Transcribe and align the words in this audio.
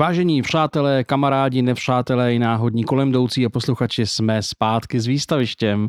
Vážení 0.00 0.42
přátelé, 0.42 1.04
kamarádi, 1.04 1.62
nevřátelé 1.62 2.34
i 2.34 2.38
náhodní 2.38 2.84
kolem 2.84 3.08
jdoucí 3.08 3.46
a 3.46 3.48
posluchači, 3.48 4.06
jsme 4.06 4.42
zpátky 4.42 5.00
s 5.00 5.06
výstavištěm. 5.06 5.88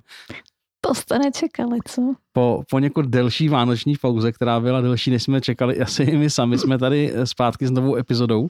To 0.82 0.96
jste 0.96 1.20
nečekali, 1.20 1.80
co? 1.88 2.02
Po 2.34 2.64
poněkud 2.70 3.06
delší 3.06 3.50
vánoční 3.50 3.96
pauze, 4.02 4.32
která 4.32 4.60
byla 4.60 4.82
delší, 4.82 5.12
než 5.12 5.24
jsme 5.24 5.42
čekali, 5.42 5.80
asi 5.82 6.04
i 6.04 6.18
my 6.18 6.30
sami 6.30 6.58
jsme 6.58 6.78
tady 6.78 7.14
zpátky 7.24 7.68
s 7.68 7.72
novou 7.72 7.96
epizodou. 7.96 8.50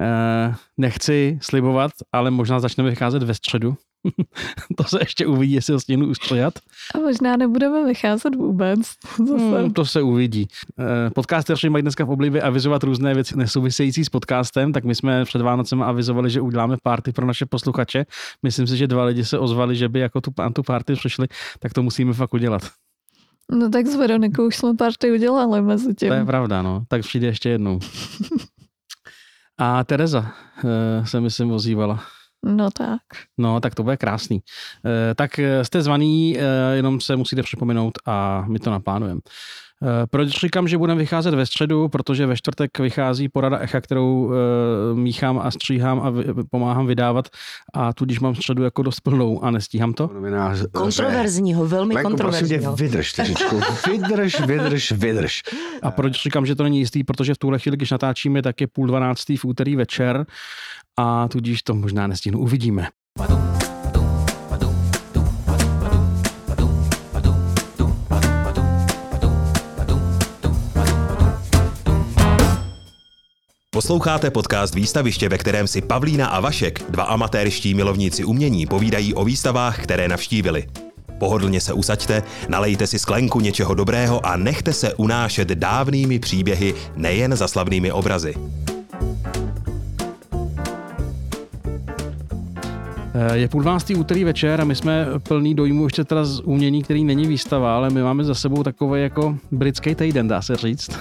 Eh, 0.00 0.54
nechci 0.76 1.38
slibovat, 1.42 1.92
ale 2.12 2.30
možná 2.30 2.60
začneme 2.60 2.90
vycházet 2.90 3.22
ve 3.22 3.34
středu. 3.34 3.76
to 4.76 4.84
se 4.84 4.98
ještě 5.00 5.26
uvidí, 5.26 5.52
jestli 5.52 5.72
ho 5.72 5.80
stihnu 5.80 6.06
ustřihat. 6.06 6.54
A 6.94 6.98
možná 6.98 7.36
nebudeme 7.36 7.86
vycházet 7.86 8.34
vůbec. 8.34 8.80
Zase. 9.28 9.62
Hmm, 9.62 9.72
to 9.72 9.84
se 9.84 10.02
uvidí. 10.02 10.46
Eh, 10.78 11.10
podcasteři 11.10 11.70
mají 11.70 11.82
dneska 11.82 12.04
v 12.04 12.10
oblibě 12.10 12.42
avizovat 12.42 12.82
různé 12.82 13.14
věci 13.14 13.36
nesouvisející 13.36 14.04
s 14.04 14.08
podcastem, 14.08 14.72
tak 14.72 14.84
my 14.84 14.94
jsme 14.94 15.24
před 15.24 15.42
Vánocem 15.42 15.82
avizovali, 15.82 16.30
že 16.30 16.40
uděláme 16.40 16.76
party 16.82 17.12
pro 17.12 17.26
naše 17.26 17.46
posluchače. 17.46 18.04
Myslím 18.42 18.66
si, 18.66 18.76
že 18.76 18.86
dva 18.86 19.04
lidi 19.04 19.24
se 19.24 19.38
ozvali, 19.38 19.76
že 19.76 19.88
by 19.88 20.00
jako 20.00 20.20
tu, 20.20 20.30
tu 20.52 20.62
party 20.62 20.94
přišli, 20.94 21.26
tak 21.58 21.72
to 21.72 21.82
musíme 21.82 22.12
fakt 22.12 22.34
udělat. 22.34 22.62
No 23.52 23.70
tak 23.70 23.86
s 23.86 23.94
Veronikou 23.94 24.46
už 24.46 24.56
jsme 24.56 24.74
party 24.74 25.12
udělali 25.12 25.62
mezi 25.62 25.94
tím. 25.94 26.08
To 26.08 26.14
je 26.14 26.24
pravda, 26.24 26.62
no. 26.62 26.84
Tak 26.88 27.00
přijde 27.02 27.26
ještě 27.26 27.48
jednou. 27.48 27.78
A 29.58 29.84
Tereza 29.84 30.32
eh, 30.64 31.06
se 31.06 31.20
myslím 31.20 31.52
ozývala. 31.52 32.04
No 32.44 32.70
tak. 32.70 33.00
No, 33.38 33.60
tak 33.60 33.74
to 33.74 33.82
bude 33.82 33.96
krásný. 33.96 34.40
E, 35.10 35.14
tak 35.14 35.40
jste 35.62 35.82
zvaný, 35.82 36.38
e, 36.38 36.76
jenom 36.76 37.00
se 37.00 37.16
musíte 37.16 37.42
připomenout 37.42 37.98
a 38.06 38.44
my 38.48 38.58
to 38.58 38.70
naplánujeme. 38.70 39.20
Proč 40.10 40.28
říkám, 40.28 40.68
že 40.68 40.78
budeme 40.78 40.98
vycházet 40.98 41.34
ve 41.34 41.46
středu? 41.46 41.88
Protože 41.88 42.26
ve 42.26 42.36
čtvrtek 42.36 42.78
vychází 42.78 43.28
porada 43.28 43.58
Echa, 43.58 43.80
kterou 43.80 44.32
e, 44.32 44.94
míchám 44.94 45.38
a 45.38 45.50
stříhám 45.50 46.00
a 46.00 46.10
vy, 46.10 46.24
pomáhám 46.50 46.86
vydávat 46.86 47.28
a 47.74 47.92
tudíž 47.92 48.20
mám 48.20 48.34
středu 48.34 48.62
jako 48.62 48.82
dost 48.82 49.00
plnou 49.00 49.44
a 49.44 49.50
nestíhám 49.50 49.92
to. 49.92 50.10
Kontroverzního, 50.72 51.66
velmi 51.66 51.94
Lenko, 51.94 52.10
kontroverzního. 52.10 52.76
vydrž, 52.76 53.12
tyřičku. 53.12 53.60
Vydrž, 53.90 54.40
vydrž, 54.40 54.92
vydrž. 54.92 55.42
A 55.82 55.90
proč 55.90 56.22
říkám, 56.22 56.46
že 56.46 56.54
to 56.54 56.62
není 56.62 56.78
jistý? 56.78 57.04
Protože 57.04 57.34
v 57.34 57.38
tuhle 57.38 57.58
chvíli, 57.58 57.76
když 57.76 57.90
natáčíme, 57.90 58.42
tak 58.42 58.60
je 58.60 58.66
půl 58.66 58.86
dvanáctý 58.86 59.36
v 59.36 59.44
úterý 59.44 59.76
večer 59.76 60.26
a 60.96 61.28
tudíž 61.28 61.62
to 61.62 61.74
možná 61.74 62.06
nestihnu. 62.06 62.38
Uvidíme. 62.38 62.88
Posloucháte 73.70 74.30
podcast 74.30 74.74
Výstaviště, 74.74 75.28
ve 75.28 75.38
kterém 75.38 75.66
si 75.66 75.82
Pavlína 75.82 76.26
a 76.26 76.40
Vašek, 76.40 76.90
dva 76.90 77.04
amatérští 77.04 77.74
milovníci 77.74 78.24
umění, 78.24 78.66
povídají 78.66 79.14
o 79.14 79.24
výstavách, 79.24 79.82
které 79.82 80.08
navštívili. 80.08 80.66
Pohodlně 81.18 81.60
se 81.60 81.72
usaďte, 81.72 82.22
nalejte 82.48 82.86
si 82.86 82.98
sklenku 82.98 83.40
něčeho 83.40 83.74
dobrého 83.74 84.26
a 84.26 84.36
nechte 84.36 84.72
se 84.72 84.94
unášet 84.94 85.48
dávnými 85.48 86.18
příběhy, 86.18 86.74
nejen 86.96 87.36
za 87.36 87.48
slavnými 87.48 87.92
obrazy. 87.92 88.34
Je 93.34 93.48
půl 93.48 93.62
dvanáctý 93.62 93.94
úterý 93.94 94.24
večer 94.24 94.60
a 94.60 94.64
my 94.64 94.74
jsme 94.74 95.06
plný 95.28 95.54
dojmu 95.54 95.84
ještě 95.84 96.04
teda 96.04 96.24
z 96.24 96.40
umění, 96.40 96.82
který 96.82 97.04
není 97.04 97.26
výstava, 97.26 97.76
ale 97.76 97.90
my 97.90 98.02
máme 98.02 98.24
za 98.24 98.34
sebou 98.34 98.62
takový 98.62 99.02
jako 99.02 99.38
britský 99.52 99.94
týden, 99.94 100.28
dá 100.28 100.42
se 100.42 100.56
říct. 100.56 100.98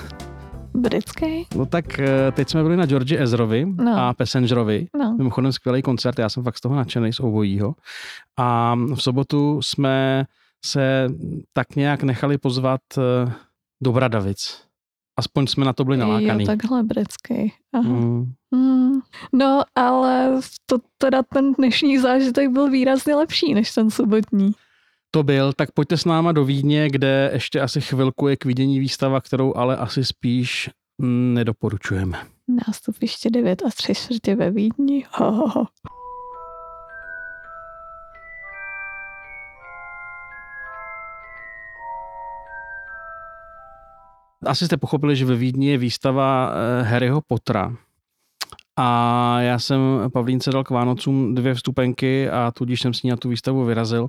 Britský? 0.74 1.48
No 1.56 1.66
tak 1.66 2.00
eh, 2.00 2.32
teď 2.32 2.50
jsme 2.50 2.64
byli 2.64 2.78
na 2.78 2.86
George 2.86 3.12
Ezrovi 3.12 3.66
no. 3.66 3.98
a 3.98 4.14
Passengerovi. 4.14 4.88
No. 5.00 5.16
Mimochodem 5.18 5.52
skvělý 5.52 5.82
koncert, 5.82 6.20
já 6.20 6.30
jsem 6.30 6.44
fakt 6.44 6.58
z 6.58 6.62
toho 6.62 6.76
nadšený 6.76 7.14
z 7.14 7.20
obojího. 7.20 7.76
A 8.40 8.76
v 8.96 9.02
sobotu 9.02 9.62
jsme 9.62 10.26
se 10.66 11.10
tak 11.54 11.76
nějak 11.76 12.04
nechali 12.04 12.38
pozvat 12.38 12.82
eh, 12.98 13.32
do 13.84 13.92
Bradavic. 13.92 14.62
Aspoň 15.20 15.48
jsme 15.48 15.66
na 15.66 15.74
to 15.74 15.86
byli 15.86 15.98
nalákaný. 15.98 16.44
Jo, 16.44 16.48
takhle 16.48 16.84
britský. 16.84 17.54
Aha. 17.74 17.90
Mm. 17.90 18.34
Mm. 18.54 19.00
No, 19.34 19.62
ale 19.76 20.40
to 20.66 20.78
teda 20.98 21.24
ten 21.24 21.54
dnešní 21.54 21.98
zážitek 21.98 22.50
byl 22.50 22.70
výrazně 22.70 23.16
lepší 23.16 23.54
než 23.54 23.72
ten 23.72 23.92
sobotní. 23.92 24.52
To 25.12 25.24
byl, 25.24 25.54
tak 25.54 25.72
pojďte 25.72 25.98
s 25.98 26.06
náma 26.06 26.32
do 26.32 26.46
Vídně, 26.46 26.90
kde 26.90 27.30
ještě 27.34 27.62
asi 27.62 27.82
chvilku 27.82 28.28
je 28.28 28.38
k 28.38 28.46
vidění 28.46 28.80
výstava, 28.80 29.22
kterou 29.22 29.56
ale 29.56 29.78
asi 29.78 30.06
spíš 30.06 30.70
nedoporučujeme. 31.34 32.18
Nástupiště 32.68 33.30
9 33.30 33.62
a 33.66 33.70
3 33.70 33.96
čtvrtě 33.96 34.36
ve 34.36 34.52
Vídni. 34.52 35.06
Ho, 35.12 35.32
ho, 35.32 35.48
ho. 35.48 35.68
Asi 44.46 44.66
jste 44.66 44.78
pochopili, 44.78 45.16
že 45.16 45.26
ve 45.26 45.36
Vídni 45.36 45.68
je 45.68 45.78
výstava 45.78 46.52
eh, 46.54 46.84
Harryho 46.84 47.22
Pottera. 47.28 47.76
A 48.78 49.42
já 49.42 49.60
jsem 49.60 49.80
Pavlínce 50.14 50.52
dal 50.52 50.64
k 50.64 50.70
Vánocům 50.70 51.36
dvě 51.36 51.54
vstupenky 51.54 52.30
a 52.30 52.52
tudíž 52.52 52.82
jsem 52.82 52.94
s 52.94 53.04
ní 53.04 53.10
na 53.10 53.16
tu 53.16 53.30
výstavu 53.30 53.66
vyrazil. 53.66 54.08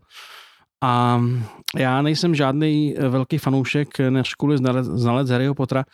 A 0.82 1.20
já 1.78 2.02
nejsem 2.02 2.34
žádný 2.34 2.94
velký 3.08 3.38
fanoušek 3.38 3.88
školy 4.22 4.58
znalec, 4.58 4.86
znalec 4.86 5.30
Harryho 5.30 5.54
Pottera, 5.54 5.84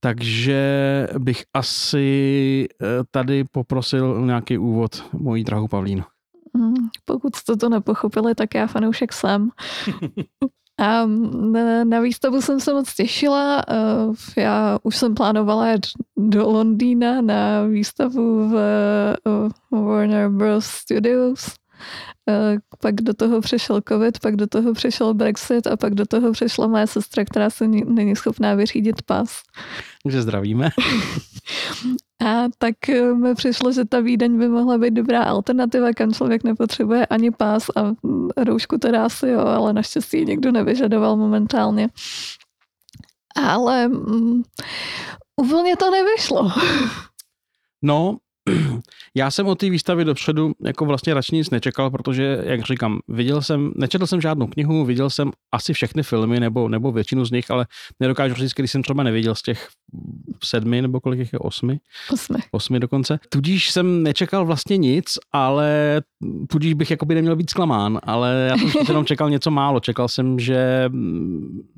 takže 0.00 0.62
bych 1.18 1.44
asi 1.54 2.68
eh, 2.82 2.86
tady 3.10 3.44
poprosil 3.44 4.26
nějaký 4.26 4.58
úvod 4.58 5.04
mojí 5.12 5.44
drahu 5.44 5.68
Pavlínu. 5.68 6.04
Mm, 6.54 6.74
pokud 7.04 7.36
jste 7.36 7.56
to 7.56 7.68
nepochopili, 7.68 8.34
tak 8.34 8.54
já 8.54 8.66
fanoušek 8.66 9.12
jsem. 9.12 9.50
A 10.78 11.06
na, 11.84 12.00
výstavu 12.00 12.42
jsem 12.42 12.60
se 12.60 12.72
moc 12.72 12.94
těšila. 12.94 13.64
Já 14.36 14.78
už 14.82 14.96
jsem 14.96 15.14
plánovala 15.14 15.72
jít 15.72 15.86
do 16.16 16.50
Londýna 16.50 17.20
na 17.20 17.62
výstavu 17.64 18.48
v 18.48 18.54
Warner 19.70 20.28
Bros. 20.28 20.66
Studios. 20.66 21.46
Pak 22.82 22.94
do 22.94 23.14
toho 23.14 23.40
přešel 23.40 23.80
covid, 23.88 24.20
pak 24.20 24.36
do 24.36 24.46
toho 24.46 24.72
přešel 24.74 25.14
Brexit 25.14 25.66
a 25.66 25.76
pak 25.76 25.94
do 25.94 26.06
toho 26.06 26.32
přešla 26.32 26.66
moje 26.66 26.86
sestra, 26.86 27.24
která 27.24 27.50
se 27.50 27.68
není 27.68 28.16
schopná 28.16 28.54
vyřídit 28.54 29.02
pas. 29.02 29.42
Takže 30.02 30.22
zdravíme. 30.22 30.70
A 32.26 32.48
tak 32.58 32.88
eh, 32.88 33.14
mi 33.14 33.34
přišlo, 33.34 33.72
že 33.72 33.84
ta 33.84 34.00
Vídeň 34.00 34.38
by 34.38 34.48
mohla 34.48 34.78
být 34.78 34.90
dobrá 34.90 35.22
alternativa, 35.22 35.92
kam 35.92 36.12
člověk 36.12 36.44
nepotřebuje 36.44 37.06
ani 37.06 37.30
pás 37.30 37.70
a 37.76 37.82
mm, 38.02 38.28
roušku 38.36 38.78
teda 38.78 39.04
asi 39.04 39.28
jo, 39.28 39.40
ale 39.40 39.72
naštěstí 39.72 40.24
někdo 40.24 40.52
nevyžadoval 40.52 41.16
momentálně. 41.16 41.88
Ale 43.36 43.86
um, 43.86 44.42
úplně 45.36 45.76
to 45.76 45.90
nevyšlo. 45.90 46.52
No, 47.82 48.18
já 49.14 49.30
jsem 49.30 49.46
o 49.46 49.54
té 49.54 49.70
výstavě 49.70 50.04
dopředu 50.04 50.52
jako 50.64 50.84
vlastně 50.84 51.14
radši 51.14 51.36
nic 51.36 51.50
nečekal, 51.50 51.90
protože, 51.90 52.42
jak 52.44 52.60
říkám, 52.64 52.98
viděl 53.08 53.42
jsem, 53.42 53.72
nečetl 53.76 54.06
jsem 54.06 54.20
žádnou 54.20 54.46
knihu, 54.46 54.84
viděl 54.84 55.10
jsem 55.10 55.30
asi 55.52 55.72
všechny 55.72 56.02
filmy, 56.02 56.40
nebo, 56.40 56.68
nebo 56.68 56.92
většinu 56.92 57.24
z 57.24 57.30
nich, 57.30 57.50
ale 57.50 57.66
nedokážu 58.00 58.34
říct, 58.34 58.52
když 58.52 58.70
jsem 58.70 58.82
třeba 58.82 59.02
neviděl 59.02 59.34
z 59.34 59.42
těch 59.42 59.68
sedmi, 60.44 60.82
nebo 60.82 61.00
kolik 61.00 61.18
jich 61.18 61.32
je, 61.32 61.38
osmi? 61.38 61.80
Osmi. 62.12 62.38
Osmi 62.50 62.80
dokonce. 62.80 63.18
Tudíž 63.28 63.70
jsem 63.70 64.02
nečekal 64.02 64.46
vlastně 64.46 64.76
nic, 64.76 65.18
ale 65.32 66.00
tudíž 66.50 66.74
bych 66.74 66.90
jakoby 66.90 67.14
neměl 67.14 67.36
být 67.36 67.50
zklamán, 67.50 67.98
ale 68.02 68.48
já 68.50 68.56
jsem 68.56 68.84
jenom 68.88 69.04
čekal 69.04 69.30
něco 69.30 69.50
málo. 69.50 69.80
Čekal 69.80 70.08
jsem, 70.08 70.38
že 70.38 70.90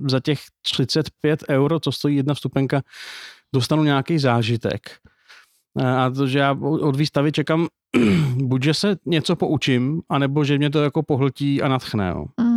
za 0.07 0.21
těch 0.21 0.39
35 0.63 1.45
euro, 1.51 1.81
co 1.81 1.93
stojí 1.93 2.17
jedna 2.17 2.35
vstupenka, 2.35 2.83
dostanu 3.55 3.85
nějaký 3.85 4.19
zážitek. 4.19 4.81
A 5.79 6.11
to, 6.11 6.27
že 6.27 6.39
já 6.39 6.57
od 6.63 6.97
výstavy 6.97 7.33
čekám, 7.33 7.67
buď, 8.37 8.63
že 8.63 8.75
se 8.75 8.97
něco 9.07 9.37
poučím, 9.37 10.03
anebo 10.09 10.45
že 10.45 10.59
mě 10.59 10.71
to 10.71 10.83
jako 10.83 11.03
pohltí 11.03 11.63
a 11.63 11.69
natchne. 11.69 12.09
Jo. 12.09 12.25
Mm. 12.41 12.50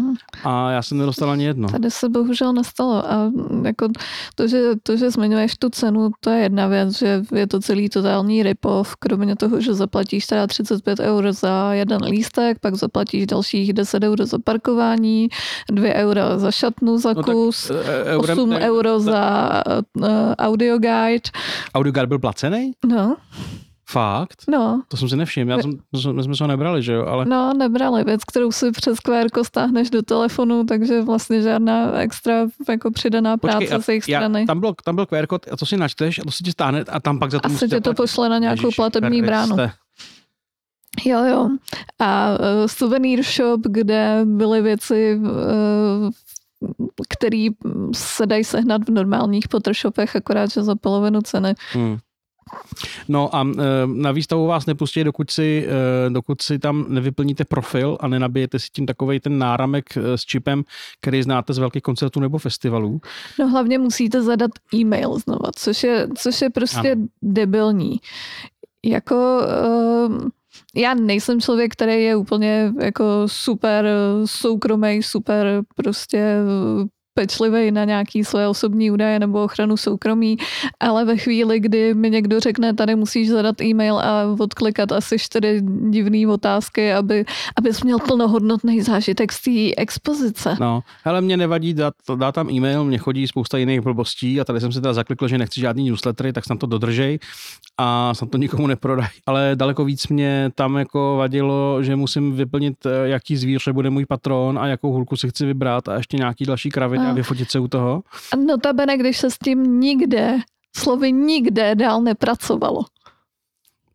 A 0.44 0.72
já 0.72 0.82
jsem 0.82 0.98
nedostal 0.98 1.32
ani 1.32 1.44
jedno. 1.46 1.70
Tady 1.70 1.92
se 1.92 2.10
bohužel 2.10 2.54
nestalo. 2.54 3.12
A 3.12 3.32
jako 3.64 3.88
to, 4.36 4.48
že, 4.48 4.62
to, 4.84 4.98
že 4.98 5.12
zmiňuješ 5.12 5.58
tu 5.58 5.70
cenu, 5.70 6.12
to 6.20 6.30
je 6.30 6.44
jedna 6.44 6.68
věc, 6.68 6.98
že 6.98 7.24
je 7.36 7.48
to 7.48 7.60
celý 7.60 7.90
totální 7.90 8.44
ripov, 8.44 8.96
kromě 8.96 9.36
toho, 9.36 9.62
že 9.62 9.74
zaplatíš 9.74 10.26
teda 10.26 10.48
35 10.48 11.00
eur 11.00 11.32
za 11.32 11.74
jeden 11.74 12.04
lístek, 12.04 12.60
pak 12.60 12.76
zaplatíš 12.76 13.28
dalších 13.28 13.74
10 13.74 14.04
eur 14.04 14.26
za 14.26 14.38
parkování, 14.44 15.30
2 15.72 15.94
euro 15.94 16.22
za 16.36 16.52
šatnu 16.52 16.98
za 16.98 17.14
no 17.14 17.24
kus, 17.24 17.68
tak, 17.68 17.78
e, 17.86 18.04
eurem, 18.04 18.40
8 18.40 18.50
ne, 18.50 18.60
euro 18.60 19.00
za 19.00 19.50
uh, 19.96 20.08
audio 20.38 20.78
guide. 20.78 21.30
Audio 21.74 21.92
guide 21.92 22.08
byl 22.08 22.20
placený? 22.20 22.72
No. 22.86 23.16
Fakt? 23.90 24.44
No. 24.48 24.82
To 24.88 24.98
jsem 24.98 25.10
si 25.10 25.16
nevšiml, 25.16 25.52
já 25.52 25.58
jsem, 25.62 25.72
my 26.12 26.24
jsme 26.24 26.36
se 26.36 26.44
ho 26.44 26.48
nebrali, 26.48 26.84
že 26.84 26.94
jo? 26.94 27.06
Ale... 27.06 27.26
No, 27.26 27.54
nebrali 27.54 28.04
věc, 28.04 28.24
kterou 28.24 28.52
si 28.52 28.72
přes 28.72 29.00
QR 29.00 29.44
stáhneš 29.44 29.90
do 29.90 30.02
telefonu, 30.02 30.64
takže 30.64 31.02
vlastně 31.02 31.42
žádná 31.42 32.00
extra 32.00 32.48
jako 32.70 32.92
přidaná 32.92 33.38
Počkej, 33.38 33.68
práce 33.68 33.84
z 33.84 33.90
jejich 33.90 34.04
strany. 34.04 34.40
Já, 34.40 34.46
tam, 34.46 34.60
byl, 34.60 34.74
tam 34.84 34.96
byl 34.96 35.06
QR 35.06 35.28
kód 35.28 35.46
a 35.52 35.58
to 35.58 35.66
si 35.66 35.78
načteš 35.78 36.20
a 36.20 36.24
to 36.24 36.32
si 36.32 36.44
ti 36.44 36.52
stáhne 36.52 36.84
a 36.90 37.00
tam 37.00 37.20
pak 37.20 37.32
za 37.32 37.40
to 37.40 37.46
Asi 37.46 37.68
tě 37.68 37.82
to 37.82 37.94
pošle 37.94 38.30
na 38.30 38.38
nějakou 38.38 38.68
Ježiš, 38.68 38.76
platební 38.76 39.22
bránu. 39.22 39.58
Jo, 41.06 41.24
jo. 41.24 41.50
A 42.00 42.32
uh, 42.32 42.38
souvenir 42.68 43.24
shop, 43.24 43.62
kde 43.64 44.22
byly 44.26 44.62
věci, 44.62 45.20
uh, 45.22 46.10
které 47.10 47.48
se 47.94 48.26
dají 48.26 48.44
sehnat 48.44 48.82
v 48.88 48.90
normálních 48.90 49.48
potrshopech, 49.48 50.16
akorát, 50.16 50.52
že 50.52 50.64
za 50.64 50.76
polovinu 50.76 51.22
ceny. 51.22 51.54
Hmm. 51.72 51.98
No 53.08 53.36
a 53.36 53.44
e, 53.44 53.56
na 53.86 54.12
výstavu 54.12 54.48
vás 54.48 54.66
nepustí, 54.66 55.04
dokud 55.04 55.32
si, 55.32 55.68
e, 55.68 56.10
dokud 56.10 56.42
si 56.42 56.60
tam 56.60 56.86
nevyplníte 56.90 57.46
profil 57.46 57.98
a 58.00 58.08
nenabijete 58.08 58.60
si 58.60 58.68
tím 58.74 58.86
takovej 58.86 59.20
ten 59.20 59.38
náramek 59.38 59.98
e, 59.98 60.18
s 60.18 60.22
čipem, 60.22 60.64
který 61.02 61.24
znáte 61.24 61.54
z 61.54 61.58
velkých 61.58 61.84
koncertů 61.84 62.20
nebo 62.20 62.38
festivalů. 62.38 63.02
No 63.40 63.48
hlavně 63.48 63.80
musíte 63.80 64.22
zadat 64.22 64.52
e-mail 64.74 65.20
znova, 65.20 65.50
což 65.56 65.84
je, 65.84 66.08
což 66.18 66.42
je 66.42 66.50
prostě 66.50 66.92
ano. 66.92 67.08
debilní. 67.22 68.00
Jako... 68.86 69.42
Uh, 70.08 70.30
já 70.76 70.94
nejsem 70.94 71.42
člověk, 71.42 71.72
který 71.72 72.04
je 72.04 72.16
úplně 72.16 72.74
jako 72.82 73.06
super 73.26 73.88
soukromý, 74.26 75.04
super 75.04 75.64
prostě 75.76 76.38
pečlivý 77.14 77.72
na 77.72 77.86
nějaký 77.86 78.24
své 78.24 78.48
osobní 78.48 78.92
údaje 78.92 79.20
nebo 79.20 79.44
ochranu 79.44 79.78
soukromí, 79.78 80.38
ale 80.80 81.06
ve 81.06 81.18
chvíli, 81.18 81.60
kdy 81.60 81.94
mi 81.94 82.10
někdo 82.10 82.40
řekne, 82.40 82.74
tady 82.74 82.96
musíš 82.96 83.30
zadat 83.30 83.62
e-mail 83.62 84.00
a 84.00 84.36
odklikat 84.40 84.92
asi 84.92 85.20
čtyři 85.20 85.62
divné 85.90 86.28
otázky, 86.28 86.94
aby, 86.94 87.26
abys 87.56 87.84
měl 87.84 88.00
plnohodnotný 88.00 88.82
zážitek 88.82 89.32
z 89.32 89.42
té 89.42 89.82
expozice. 89.82 90.58
No, 90.60 90.82
ale 91.06 91.22
mě 91.22 91.38
nevadí 91.38 91.74
dát, 91.74 91.94
dát 92.16 92.32
tam 92.32 92.50
e-mail, 92.50 92.84
mě 92.84 92.98
chodí 92.98 93.28
spousta 93.28 93.58
jiných 93.58 93.82
blbostí 93.82 94.42
a 94.42 94.44
tady 94.44 94.60
jsem 94.60 94.72
si 94.72 94.82
teda 94.82 94.94
zaklikl, 94.94 95.28
že 95.28 95.38
nechci 95.38 95.62
žádný 95.62 95.90
newslettery, 95.90 96.34
tak 96.34 96.46
jsem 96.46 96.58
to 96.58 96.68
dodržej 96.68 97.20
a 97.78 98.14
jsem 98.14 98.28
to 98.28 98.38
nikomu 98.38 98.68
neprodaj. 98.68 99.08
Ale 99.26 99.52
daleko 99.56 99.86
víc 99.86 100.08
mě 100.08 100.52
tam 100.56 100.78
jako 100.78 101.16
vadilo, 101.18 101.84
že 101.84 101.96
musím 101.96 102.36
vyplnit, 102.36 102.86
eh, 102.86 102.90
jaký 103.08 103.38
zvíře 103.38 103.74
bude 103.74 103.90
můj 103.90 104.06
patron 104.06 104.60
a 104.60 104.68
jakou 104.68 104.92
hulku 104.92 105.18
si 105.18 105.30
chci 105.30 105.46
vybrat 105.46 105.88
a 105.90 105.96
ještě 105.96 106.18
nějaký 106.18 106.46
další 106.46 106.70
kraviny 106.70 107.03
a 107.10 107.14
vyfotit 107.14 107.52
se 107.52 107.60
u 107.60 107.68
toho? 107.68 108.04
Notabene, 108.46 108.98
když 108.98 109.18
se 109.18 109.32
s 109.32 109.38
tím 109.38 109.80
nikde, 109.80 110.38
slovy 110.76 111.12
nikde 111.12 111.76
dál 111.76 112.02
nepracovalo. 112.02 112.86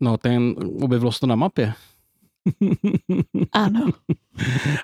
No, 0.01 0.17
ten 0.17 0.55
objevilo 0.83 1.13
se 1.13 1.21
to 1.21 1.27
na 1.27 1.37
mapě. 1.37 1.73
Ano. 3.53 3.87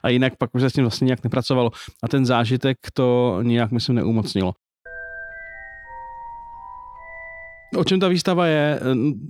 A 0.03 0.09
jinak 0.09 0.37
pak 0.37 0.55
už 0.55 0.63
se 0.63 0.71
s 0.71 0.73
tím 0.73 0.85
vlastně 0.85 1.05
nějak 1.05 1.25
nepracovalo. 1.25 1.71
A 2.03 2.09
ten 2.09 2.27
zážitek 2.27 2.79
to 2.93 3.39
nějak, 3.43 3.71
myslím, 3.71 3.97
neumocnilo. 3.97 4.55
O 7.77 7.85
čem 7.85 8.01
ta 8.01 8.09
výstava 8.09 8.47
je? 8.47 8.81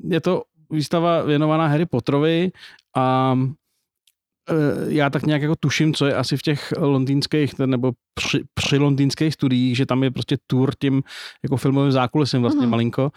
Je 0.08 0.20
to 0.20 0.42
výstava 0.70 1.22
věnovaná 1.22 1.66
Harry 1.66 1.86
Potterovi 1.86 2.50
a 2.96 3.38
já 4.88 5.10
tak 5.10 5.26
nějak 5.26 5.42
jako 5.42 5.54
tuším, 5.60 5.94
co 5.94 6.06
je 6.06 6.14
asi 6.14 6.36
v 6.36 6.42
těch 6.42 6.72
londýnských 6.78 7.58
nebo 7.58 7.92
při, 8.14 8.42
při 8.54 8.78
londýnských 8.78 9.34
studiích, 9.34 9.76
že 9.76 9.86
tam 9.86 10.04
je 10.04 10.10
prostě 10.10 10.36
tour 10.46 10.72
tím 10.78 11.02
jako 11.42 11.56
filmovým 11.56 11.92
zákulisem 11.92 12.42
vlastně 12.42 12.66
mm. 12.66 12.70
malinko. 12.70 13.10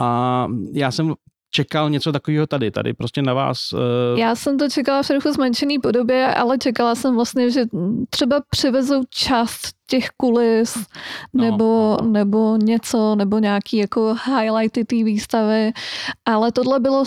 A 0.00 0.46
já 0.72 0.90
jsem 0.90 1.14
čekal 1.50 1.90
něco 1.90 2.12
takového 2.12 2.46
tady, 2.46 2.70
tady 2.70 2.94
prostě 2.94 3.22
na 3.22 3.34
vás. 3.34 3.72
Uh... 3.72 4.18
Já 4.18 4.34
jsem 4.34 4.58
to 4.58 4.68
čekala 4.68 5.02
v 5.02 5.06
trochu 5.06 5.32
zmenšený 5.32 5.78
podobě, 5.78 6.34
ale 6.34 6.58
čekala 6.58 6.94
jsem 6.94 7.14
vlastně, 7.14 7.50
že 7.50 7.64
třeba 8.10 8.40
přivezou 8.50 9.02
část 9.10 9.68
těch 9.86 10.08
kulis 10.16 10.74
no, 11.32 11.44
nebo, 11.44 11.96
nebo 12.02 12.56
něco, 12.56 13.14
nebo 13.14 13.38
nějaký 13.38 13.76
jako 13.76 14.14
highlighty 14.24 14.84
té 14.84 14.96
výstavy, 14.96 15.72
ale 16.24 16.52
tohle 16.52 16.80
bylo 16.80 17.04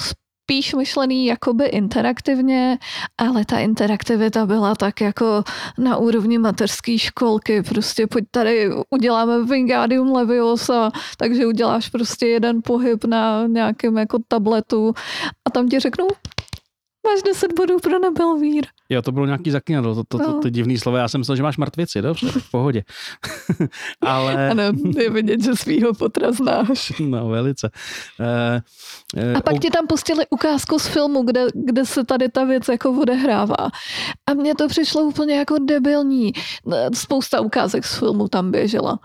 spíš 0.52 0.74
myšlený 0.74 1.26
jakoby 1.26 1.66
interaktivně, 1.66 2.78
ale 3.18 3.46
ta 3.46 3.60
interaktivita 3.60 4.46
byla 4.46 4.76
tak 4.76 5.02
jako 5.02 5.44
na 5.78 5.98
úrovni 5.98 6.38
mateřské 6.38 6.98
školky. 6.98 7.62
Prostě 7.62 8.08
pojď 8.08 8.26
tady, 8.32 8.70
uděláme 8.90 9.44
Wingardium 9.44 10.12
Leviosa, 10.12 10.92
takže 11.18 11.46
uděláš 11.46 11.90
prostě 11.90 12.28
jeden 12.28 12.60
pohyb 12.64 13.04
na 13.04 13.48
nějakém 13.48 13.98
jako 13.98 14.18
tabletu 14.28 14.94
a 15.48 15.50
tam 15.50 15.70
ti 15.70 15.80
řeknou, 15.80 16.08
máš 17.08 17.24
10 17.24 17.54
bodů 17.54 17.80
pro 17.80 18.00
Nebelvír. 18.00 18.66
Jo, 18.92 19.02
to 19.02 19.12
bylo 19.12 19.26
nějaký 19.26 19.52
zaklínadlo, 19.52 19.96
to, 19.96 20.04
to, 20.04 20.18
to, 20.18 20.26
to, 20.26 20.40
to 20.40 20.50
divný 20.50 20.78
slovo. 20.78 20.98
Já 20.98 21.08
jsem 21.08 21.22
myslel, 21.22 21.36
že 21.36 21.44
máš 21.44 21.58
mrtvici, 21.58 22.02
dobře, 22.02 22.28
v 22.28 22.52
pohodě. 22.52 22.84
Ale... 24.02 24.50
Ano, 24.50 24.64
je 24.98 25.10
vidět, 25.10 25.44
že 25.44 25.56
svýho 25.56 25.94
potra 25.94 26.32
znáš. 26.32 26.94
No, 27.00 27.30
velice. 27.30 27.70
Uh, 28.20 29.24
uh, 29.24 29.38
a 29.38 29.42
pak 29.42 29.54
o... 29.54 29.58
ti 29.58 29.70
tam 29.70 29.88
pustili 29.88 30.26
ukázku 30.30 30.80
z 30.80 30.88
filmu, 30.88 31.24
kde, 31.24 31.46
kde 31.54 31.86
se 31.86 32.04
tady 32.04 32.30
ta 32.30 32.44
věc 32.44 32.68
jako 32.68 32.92
odehrává. 32.92 33.70
A 34.30 34.34
mně 34.34 34.56
to 34.56 34.68
přišlo 34.68 35.04
úplně 35.04 35.36
jako 35.36 35.58
debilní. 35.60 36.32
Spousta 36.94 37.42
ukázek 37.42 37.86
z 37.86 38.00
filmu 38.00 38.28
tam 38.28 38.52
běžela. 38.52 39.00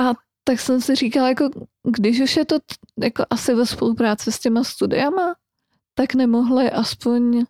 A 0.00 0.12
tak 0.44 0.60
jsem 0.60 0.80
si 0.80 0.94
říkala, 0.94 1.28
jako, 1.28 1.50
když 1.96 2.20
už 2.20 2.36
je 2.36 2.44
to 2.44 2.56
jako 3.02 3.24
asi 3.30 3.54
ve 3.54 3.66
spolupráci 3.66 4.32
s 4.32 4.38
těma 4.38 4.64
studiama, 4.64 5.34
tak 5.94 6.14
nemohli 6.14 6.70
aspoň 6.70 7.44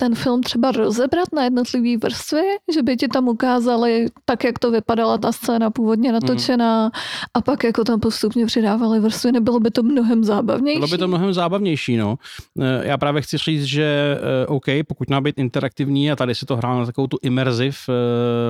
ten 0.00 0.14
film 0.14 0.42
třeba 0.42 0.70
rozebrat 0.72 1.28
na 1.32 1.44
jednotlivé 1.44 1.96
vrstvy, 2.02 2.42
že 2.74 2.82
by 2.82 2.96
ti 2.96 3.08
tam 3.08 3.28
ukázali 3.28 4.06
tak, 4.24 4.44
jak 4.44 4.58
to 4.58 4.70
vypadala 4.70 5.18
ta 5.18 5.32
scéna 5.32 5.70
původně 5.70 6.12
natočená 6.12 6.84
mm. 6.84 6.90
a 7.34 7.40
pak 7.40 7.64
jako 7.64 7.84
tam 7.84 8.00
postupně 8.00 8.46
přidávali 8.46 9.00
vrstvy, 9.00 9.32
nebylo 9.32 9.60
by 9.60 9.70
to 9.70 9.82
mnohem 9.82 10.24
zábavnější? 10.24 10.78
Bylo 10.78 10.88
by 10.88 10.98
to 10.98 11.08
mnohem 11.08 11.32
zábavnější, 11.32 11.96
no. 11.96 12.16
Eh, 12.60 12.88
já 12.88 12.98
právě 12.98 13.22
chci 13.22 13.38
říct, 13.38 13.64
že 13.64 14.18
eh, 14.44 14.46
OK, 14.46 14.64
pokud 14.88 15.10
má 15.10 15.20
být 15.20 15.38
interaktivní 15.38 16.12
a 16.12 16.16
tady 16.16 16.34
si 16.34 16.46
to 16.46 16.56
hrál 16.56 16.78
na 16.80 16.86
takovou 16.86 17.06
tu 17.06 17.18
immersive 17.22 17.76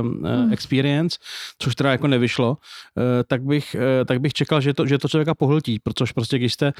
mm. 0.03 0.53
experience, 0.53 1.19
což 1.59 1.75
teda 1.75 1.91
jako 1.91 2.07
nevyšlo, 2.07 2.57
tak 3.27 3.43
bych, 3.43 3.77
tak 4.07 4.21
bych 4.21 4.33
čekal, 4.33 4.61
že 4.61 4.75
to, 4.75 4.87
že 4.87 4.99
to 4.99 5.09
člověka 5.09 5.35
pohltí, 5.35 5.79
protože 5.79 6.13
prostě 6.15 6.39
když 6.39 6.53
jste, 6.53 6.73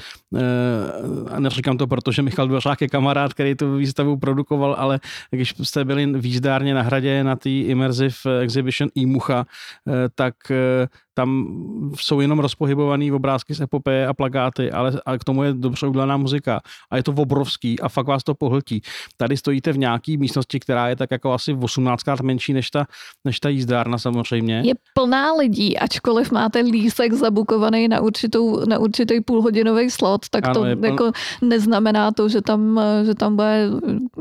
a 1.31 1.39
neříkám 1.39 1.77
to, 1.77 1.87
protože 1.87 2.21
Michal 2.21 2.47
Dvořák 2.47 2.81
je 2.81 2.89
kamarád, 2.89 3.33
který 3.33 3.55
tu 3.55 3.75
výstavu 3.75 4.17
produkoval, 4.17 4.60
opakoval, 4.61 4.75
ale 4.83 4.99
když 5.31 5.53
jste 5.63 5.85
byli 5.85 6.05
výzdárně 6.05 6.73
na 6.73 6.81
hradě 6.81 7.23
na 7.23 7.35
té 7.35 7.49
Immersive 7.49 8.41
Exhibition 8.41 8.89
Imucha, 8.95 9.45
eh, 9.87 10.09
tak 10.15 10.35
eh, 10.51 10.87
tam 11.13 11.47
jsou 11.95 12.19
jenom 12.19 12.39
rozpohybované 12.39 13.13
obrázky 13.13 13.53
z 13.53 13.61
epopeje 13.61 14.07
a 14.07 14.13
plagáty, 14.13 14.71
ale 14.71 14.93
a 15.05 15.17
k 15.17 15.23
tomu 15.23 15.43
je 15.43 15.53
dobře 15.53 15.87
udělaná 15.87 16.17
muzika 16.17 16.61
a 16.91 16.97
je 16.97 17.03
to 17.03 17.11
obrovský 17.11 17.79
a 17.79 17.89
fakt 17.89 18.07
vás 18.07 18.23
to 18.23 18.35
pohltí. 18.35 18.81
Tady 19.17 19.37
stojíte 19.37 19.73
v 19.73 19.77
nějaké 19.77 20.17
místnosti, 20.17 20.59
která 20.59 20.89
je 20.89 20.95
tak 20.95 21.11
jako 21.11 21.33
asi 21.33 21.53
18 21.53 22.03
krát 22.03 22.21
menší 22.21 22.53
než 22.53 22.69
ta, 22.69 22.85
než 23.25 23.39
ta 23.39 23.49
jízdárna 23.49 23.97
samozřejmě. 23.97 24.61
Je 24.65 24.73
plná 24.93 25.33
lidí, 25.33 25.77
ačkoliv 25.77 26.31
máte 26.31 26.59
lísek 26.59 27.13
zabukovaný 27.13 27.87
na, 27.87 28.01
určitou, 28.01 28.65
na 28.65 28.79
určitý 28.79 29.21
půlhodinový 29.21 29.89
slot, 29.89 30.29
tak 30.29 30.45
ano, 30.45 30.53
to 30.53 30.61
pln... 30.61 30.85
jako 30.85 31.11
neznamená 31.41 32.11
to, 32.11 32.29
že 32.29 32.41
tam, 32.41 32.81
že 33.05 33.15
tam 33.15 33.35
bude 33.35 33.69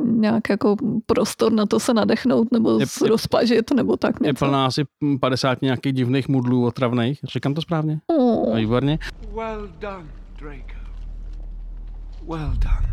nějak 0.04 0.48
jako 0.50 0.76
prostor 1.06 1.52
na 1.52 1.66
to 1.66 1.80
se 1.80 1.94
nadechnout 1.94 2.52
nebo 2.52 2.78
je, 2.78 2.86
rozpažit 3.08 3.70
nebo 3.70 3.96
tak 3.96 4.20
něco. 4.20 4.28
Je 4.28 4.34
plná 4.34 4.66
asi 4.66 4.84
50 5.20 5.62
nějakých 5.62 5.92
divných 5.92 6.28
mudlů 6.28 6.66
od 6.66 6.79
otravných. 6.80 7.20
Říkám 7.24 7.54
to 7.54 7.60
správně? 7.60 8.00
Oh. 8.06 8.56
Výborně. 8.56 8.98
Well 9.34 9.68
done, 9.80 10.06
Draco. 10.38 10.80
Well 12.28 12.52
done. 12.58 12.90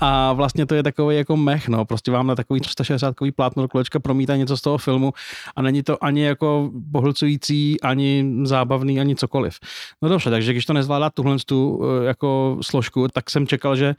A 0.00 0.32
vlastně 0.32 0.66
to 0.66 0.74
je 0.74 0.82
takový 0.82 1.16
jako 1.16 1.36
mech, 1.36 1.68
no, 1.68 1.84
prostě 1.84 2.10
vám 2.10 2.26
na 2.26 2.34
takový 2.34 2.60
360 2.60 3.14
plátno 3.36 3.62
do 3.62 3.68
kolečka 3.68 4.00
promítá 4.00 4.36
něco 4.36 4.56
z 4.56 4.60
toho 4.60 4.78
filmu 4.78 5.12
a 5.56 5.62
není 5.62 5.82
to 5.82 6.04
ani 6.04 6.22
jako 6.22 6.70
pohlcující, 6.92 7.80
ani 7.80 8.32
zábavný, 8.42 9.00
ani 9.00 9.16
cokoliv. 9.16 9.58
No 10.02 10.08
dobře, 10.08 10.30
takže 10.30 10.52
když 10.52 10.66
to 10.66 10.72
nezvládá 10.72 11.10
tuhle 11.10 11.36
tu 11.46 11.82
eh, 11.84 12.04
jako 12.04 12.58
složku, 12.60 13.08
tak 13.08 13.30
jsem 13.30 13.46
čekal, 13.46 13.76
že 13.76 13.94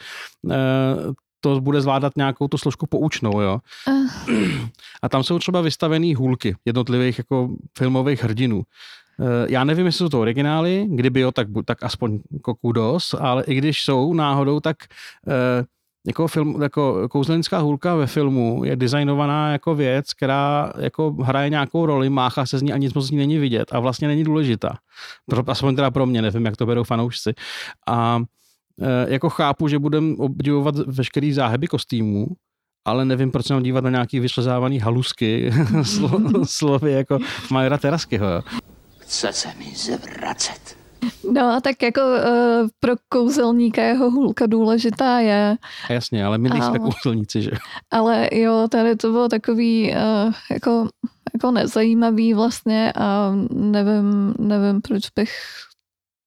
eh, 0.51 0.55
to 1.55 1.61
bude 1.61 1.81
zvládat 1.81 2.13
nějakou 2.17 2.47
tu 2.47 2.57
složku 2.57 2.87
poučnou, 2.87 3.41
jo. 3.41 3.59
Uh. 3.87 4.47
A 5.01 5.09
tam 5.09 5.23
jsou 5.23 5.39
třeba 5.39 5.61
vystavený 5.61 6.15
hůlky 6.15 6.55
jednotlivých 6.65 7.17
jako 7.17 7.49
filmových 7.77 8.23
hrdinů. 8.23 8.63
Eh, 9.19 9.45
já 9.49 9.63
nevím, 9.63 9.85
jestli 9.85 9.97
jsou 9.97 10.09
to 10.09 10.21
originály, 10.21 10.85
kdyby 10.89 11.19
jo, 11.19 11.31
tak, 11.31 11.47
tak 11.65 11.83
aspoň 11.83 12.19
jako 12.33 12.55
kudos, 12.55 13.15
ale 13.19 13.43
i 13.43 13.55
když 13.55 13.83
jsou 13.83 14.13
náhodou, 14.13 14.59
tak 14.59 14.77
eh, 15.27 15.65
jako, 16.07 16.27
film, 16.27 16.61
jako 16.61 17.09
kouzelnická 17.09 17.57
hůlka 17.57 17.95
ve 17.95 18.07
filmu 18.07 18.63
je 18.65 18.75
designovaná 18.75 19.51
jako 19.51 19.75
věc, 19.75 20.13
která 20.13 20.73
jako 20.79 21.11
hraje 21.11 21.49
nějakou 21.49 21.85
roli, 21.85 22.09
máchá 22.09 22.45
se 22.45 22.57
z 22.57 22.61
ní 22.61 22.73
a 22.73 22.77
nic 22.77 22.93
moc 22.93 23.05
z 23.05 23.11
ní 23.11 23.17
není 23.17 23.37
vidět 23.37 23.67
a 23.71 23.79
vlastně 23.79 24.07
není 24.07 24.23
důležitá. 24.23 24.77
Pro, 25.25 25.43
aspoň 25.47 25.75
teda 25.75 25.91
pro 25.91 26.05
mě, 26.05 26.21
nevím, 26.21 26.45
jak 26.45 26.57
to 26.57 26.65
berou 26.65 26.83
fanoušci. 26.83 27.33
A 27.87 28.21
jako 29.07 29.29
chápu, 29.29 29.67
že 29.67 29.79
budem 29.79 30.15
obdivovat 30.19 30.75
veškerý 30.75 31.33
záheby 31.33 31.67
kostýmů, 31.67 32.27
ale 32.85 33.05
nevím, 33.05 33.31
proč 33.31 33.45
se 33.45 33.53
mám 33.53 33.63
dívat 33.63 33.83
na 33.83 33.89
nějaký 33.89 34.19
vyšlezávaný 34.19 34.79
halusky 34.79 35.51
slo, 35.83 36.21
slovy 36.45 36.91
jako 36.91 37.19
Majora 37.51 37.77
Teraskyho. 37.77 38.27
Chce 38.97 39.33
se 39.33 39.47
mi 39.59 39.75
zvracet. 39.75 40.77
No 41.31 41.41
a 41.41 41.61
tak 41.61 41.83
jako 41.83 42.01
uh, 42.01 42.67
pro 42.79 42.93
kouzelníka 43.09 43.83
jeho 43.83 44.11
hůlka 44.11 44.45
důležitá 44.45 45.19
je. 45.19 45.57
Jasně, 45.89 46.25
ale 46.25 46.37
my 46.37 46.49
nejsme 46.49 46.67
ale, 46.67 46.79
kouzelníci, 46.79 47.41
že? 47.41 47.51
Ale 47.91 48.29
jo, 48.31 48.67
tady 48.71 48.95
to 48.95 49.11
bylo 49.11 49.27
takový 49.27 49.91
uh, 49.91 50.33
jako, 50.51 50.87
jako 51.33 51.51
nezajímavý 51.51 52.33
vlastně 52.33 52.93
a 52.95 53.31
nevím, 53.53 54.33
nevím, 54.39 54.81
proč 54.81 55.03
bych 55.15 55.31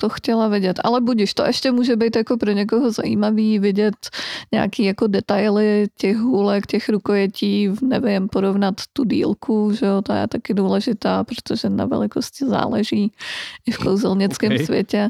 to 0.00 0.08
chtěla 0.08 0.48
vidět. 0.48 0.80
Ale 0.84 1.00
budíš, 1.00 1.34
to 1.34 1.44
ještě 1.44 1.72
může 1.72 1.96
být 1.96 2.16
jako 2.16 2.36
pro 2.36 2.52
někoho 2.52 2.90
zajímavý 2.90 3.58
vidět 3.58 3.94
nějaký 4.52 4.84
jako 4.84 5.06
detaily 5.06 5.86
těch 5.96 6.16
hůlek, 6.16 6.66
těch 6.66 6.88
rukojetí, 6.88 7.68
nevím, 7.82 8.28
porovnat 8.28 8.74
tu 8.92 9.04
dílku, 9.04 9.72
že 9.72 9.86
jo, 9.86 10.02
to 10.02 10.12
je 10.12 10.28
taky 10.28 10.54
důležitá, 10.54 11.24
protože 11.24 11.68
na 11.68 11.86
velikosti 11.86 12.46
záleží 12.46 13.12
i 13.66 13.70
v 13.70 13.78
kouzelnickém 13.78 14.52
okay. 14.54 14.66
světě. 14.66 15.08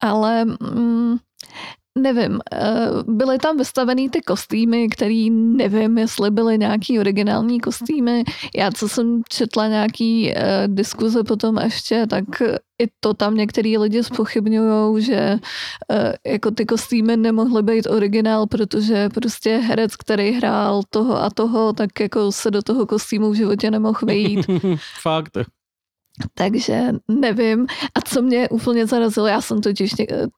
Ale 0.00 0.44
mm, 0.44 1.16
nevím, 1.98 2.40
eh, 2.52 2.88
byly 3.06 3.38
tam 3.38 3.56
vystavený 3.56 4.08
ty 4.08 4.20
kostýmy, 4.20 4.88
který 4.88 5.30
nevím, 5.30 5.98
jestli 5.98 6.30
byly 6.30 6.58
nějaký 6.58 6.98
originální 6.98 7.60
kostýmy. 7.60 8.24
Já, 8.56 8.70
co 8.70 8.88
jsem 8.88 9.22
četla 9.28 9.68
nějaký 9.68 10.34
uh, 10.36 10.74
diskuze 10.74 11.24
potom 11.24 11.58
ještě, 11.58 12.06
tak 12.06 12.24
i 12.82 12.86
to 13.00 13.14
tam 13.14 13.34
některý 13.34 13.78
lidi 13.78 14.02
spochybňují, 14.02 15.04
že 15.04 15.38
uh, 15.90 16.12
jako 16.26 16.50
ty 16.50 16.66
kostýmy 16.66 17.16
nemohly 17.16 17.62
být 17.62 17.86
originál, 17.86 18.46
protože 18.46 19.08
prostě 19.08 19.56
herec, 19.56 19.96
který 19.96 20.32
hrál 20.32 20.82
toho 20.90 21.22
a 21.22 21.30
toho, 21.30 21.72
tak 21.72 22.00
jako 22.00 22.32
se 22.32 22.50
do 22.50 22.62
toho 22.62 22.86
kostýmu 22.86 23.30
v 23.30 23.34
životě 23.34 23.70
nemohl 23.70 23.98
vejít. 24.06 24.46
Fakt. 25.02 25.38
Takže 26.34 26.88
nevím. 27.08 27.66
A 27.94 28.00
co 28.04 28.22
mě 28.22 28.48
úplně 28.48 28.86
zarazilo, 28.86 29.26
já 29.26 29.40
jsem 29.40 29.60
totiž 29.60 29.94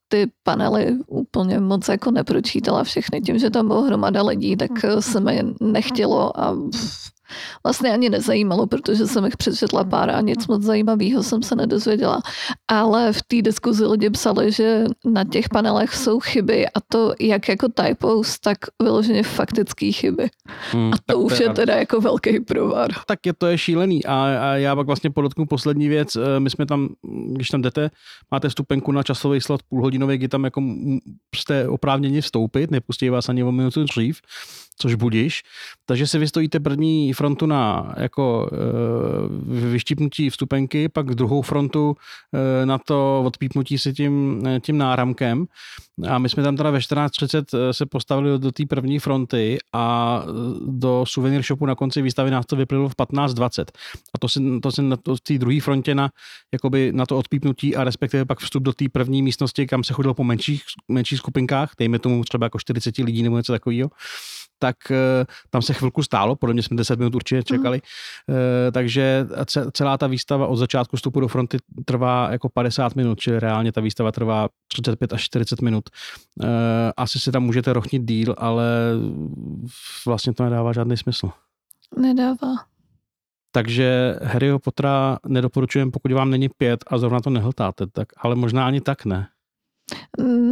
ty 0.08 0.30
panely 0.42 0.96
úplně 1.06 1.60
moc 1.60 1.88
jako 1.88 2.10
nepročítala 2.10 2.84
všechny. 2.84 3.20
Tím, 3.20 3.38
že 3.38 3.50
tam 3.50 3.68
bylo 3.68 3.82
hromada 3.82 4.22
lidí, 4.22 4.56
tak 4.56 4.70
se 5.00 5.20
mi 5.20 5.42
nechtělo 5.60 6.40
a 6.40 6.56
vlastně 7.64 7.92
ani 7.92 8.08
nezajímalo, 8.10 8.66
protože 8.66 9.06
jsem 9.06 9.25
jich 9.25 9.37
přečetla 9.37 9.84
pár 9.84 10.10
a 10.10 10.20
nic 10.20 10.46
moc 10.46 10.62
zajímavého 10.62 11.22
jsem 11.22 11.42
se 11.42 11.56
nedozvěděla. 11.56 12.22
Ale 12.68 13.12
v 13.12 13.22
té 13.22 13.42
diskuzi 13.42 13.87
lidi 13.87 14.10
psali, 14.10 14.52
že 14.52 14.84
na 15.04 15.25
těch 15.25 15.49
panelech 15.49 15.94
jsou 15.94 16.20
chyby 16.20 16.66
a 16.66 16.80
to 16.88 17.14
jak 17.20 17.49
jako 17.49 17.68
typos, 17.68 18.40
tak 18.40 18.58
vyloženě 18.82 19.22
faktické 19.22 19.92
chyby. 19.92 20.28
Hmm, 20.72 20.92
a 20.92 20.96
to 21.06 21.18
už 21.18 21.40
je 21.40 21.49
teda 21.50 21.75
jako 21.75 22.00
velký 22.00 22.40
provar. 22.40 22.90
Tak 23.06 23.26
je 23.26 23.32
to 23.32 23.46
je 23.46 23.58
šílený 23.58 24.04
a, 24.04 24.14
a 24.14 24.54
já 24.54 24.76
pak 24.76 24.87
vlastně 24.87 25.10
podotknu 25.10 25.46
poslední 25.46 25.88
věc. 25.88 26.16
Eh, 26.16 26.40
my 26.40 26.50
jsme 26.50 26.66
tam, 26.66 26.88
když 27.32 27.49
tam 27.49 27.62
jdete, 27.62 27.90
máte 28.30 28.50
stupenku 28.50 28.92
na 28.92 29.02
časový 29.02 29.40
slot 29.40 29.62
půlhodinový, 29.62 30.18
kdy 30.18 30.28
tam 30.28 30.44
jako 30.44 30.62
jste 31.37 31.68
oprávněni 31.68 32.20
vstoupit, 32.20 32.70
nepustí 32.70 33.08
vás 33.08 33.28
ani 33.28 33.44
o 33.44 33.52
minutu 33.52 33.84
dřív 33.84 34.20
což 34.80 34.94
budíš. 34.94 35.42
Takže 35.87 36.06
si 36.06 36.18
vystojíte 36.18 36.60
první 36.60 37.12
frontu 37.12 37.46
na 37.46 37.94
jako 37.96 38.50
e, 38.52 39.70
vyštípnutí 39.70 40.30
vstupenky, 40.30 40.88
pak 40.88 41.14
druhou 41.14 41.42
frontu 41.42 41.96
e, 42.34 42.66
na 42.66 42.78
to 42.78 43.22
odpípnutí 43.26 43.78
si 43.78 43.92
tím, 43.92 44.42
eh, 44.46 44.60
tím 44.60 44.78
náramkem. 44.78 45.46
A 46.08 46.18
my 46.18 46.28
jsme 46.28 46.42
tam 46.42 46.56
teda 46.56 46.70
ve 46.70 46.78
14.30 46.78 47.72
se 47.72 47.87
postavili 47.87 48.38
do 48.38 48.52
té 48.52 48.66
první 48.66 48.99
fronty 48.99 49.58
a 49.72 50.22
do 50.66 51.04
souvenir 51.06 51.42
shopu 51.42 51.66
na 51.66 51.75
konci 51.75 52.02
výstavy 52.02 52.30
nás 52.30 52.46
to 52.46 52.56
vyplilo 52.56 52.88
v 52.88 52.96
15.20. 52.96 53.64
A 54.14 54.18
to 54.18 54.28
si, 54.28 54.40
to 54.62 54.72
si 54.72 54.82
na 54.82 54.96
to, 54.96 55.16
té 55.16 55.38
druhé 55.38 55.60
frontě 55.60 55.94
na, 55.94 56.10
jakoby 56.52 56.92
na 56.92 57.06
to 57.06 57.18
odpípnutí 57.18 57.76
a 57.76 57.84
respektive 57.84 58.25
pak 58.25 58.38
vstup 58.38 58.62
do 58.62 58.72
té 58.72 58.84
první 58.92 59.22
místnosti, 59.22 59.66
kam 59.66 59.84
se 59.84 59.92
chodilo 59.92 60.14
po 60.14 60.25
menších, 60.25 60.62
menších 60.88 61.18
skupinkách, 61.18 61.72
dejme 61.78 61.99
tomu 61.99 62.25
třeba 62.25 62.46
jako 62.46 62.58
40 62.58 62.99
lidí 62.99 63.22
nebo 63.22 63.37
něco 63.37 63.52
takového 63.52 63.90
tak 64.61 64.76
eh, 64.90 65.25
tam 65.50 65.62
se 65.62 65.75
chvilku 65.75 66.02
stálo, 66.02 66.37
podle 66.37 66.52
mě 66.52 66.62
jsme 66.62 66.76
10 66.76 66.99
minut 66.99 67.14
určitě 67.14 67.43
čekali, 67.43 67.83
mm. 68.29 68.37
takže 68.73 69.26
celá 69.73 69.99
ta 69.99 70.07
výstava 70.07 70.47
od 70.47 70.57
začátku 70.57 70.97
vstupu 70.97 71.21
do 71.21 71.29
fronty 71.29 71.59
trvá 71.85 72.29
jako 72.31 72.49
50 72.49 72.97
minut, 72.97 73.21
čili 73.21 73.40
reálně 73.40 73.73
ta 73.73 73.81
výstava 73.81 74.12
trvá 74.12 74.49
35 74.73 75.12
až 75.12 75.23
40 75.23 75.62
minut. 75.62 75.85
Eh, 76.43 76.47
asi 76.97 77.21
si 77.21 77.33
tam 77.33 77.43
můžete 77.43 77.73
rochnit 77.73 78.02
díl, 78.02 78.35
ale 78.38 78.64
vlastně 80.07 80.35
to 80.35 80.45
nedává 80.45 80.73
žádný 80.73 80.97
smysl. 80.97 81.31
Nedává. 81.97 82.71
Takže 83.52 84.19
Harryho 84.23 84.59
Pottera 84.59 85.19
nedoporučujem, 85.26 85.90
pokud 85.90 86.12
vám 86.12 86.31
není 86.31 86.49
pět 86.49 86.85
a 86.87 86.99
zrovna 86.99 87.21
to 87.21 87.31
nehltáte, 87.31 87.87
tak, 87.87 88.09
ale 88.17 88.35
možná 88.35 88.67
ani 88.67 88.81
tak 88.81 89.05
ne. 89.05 89.29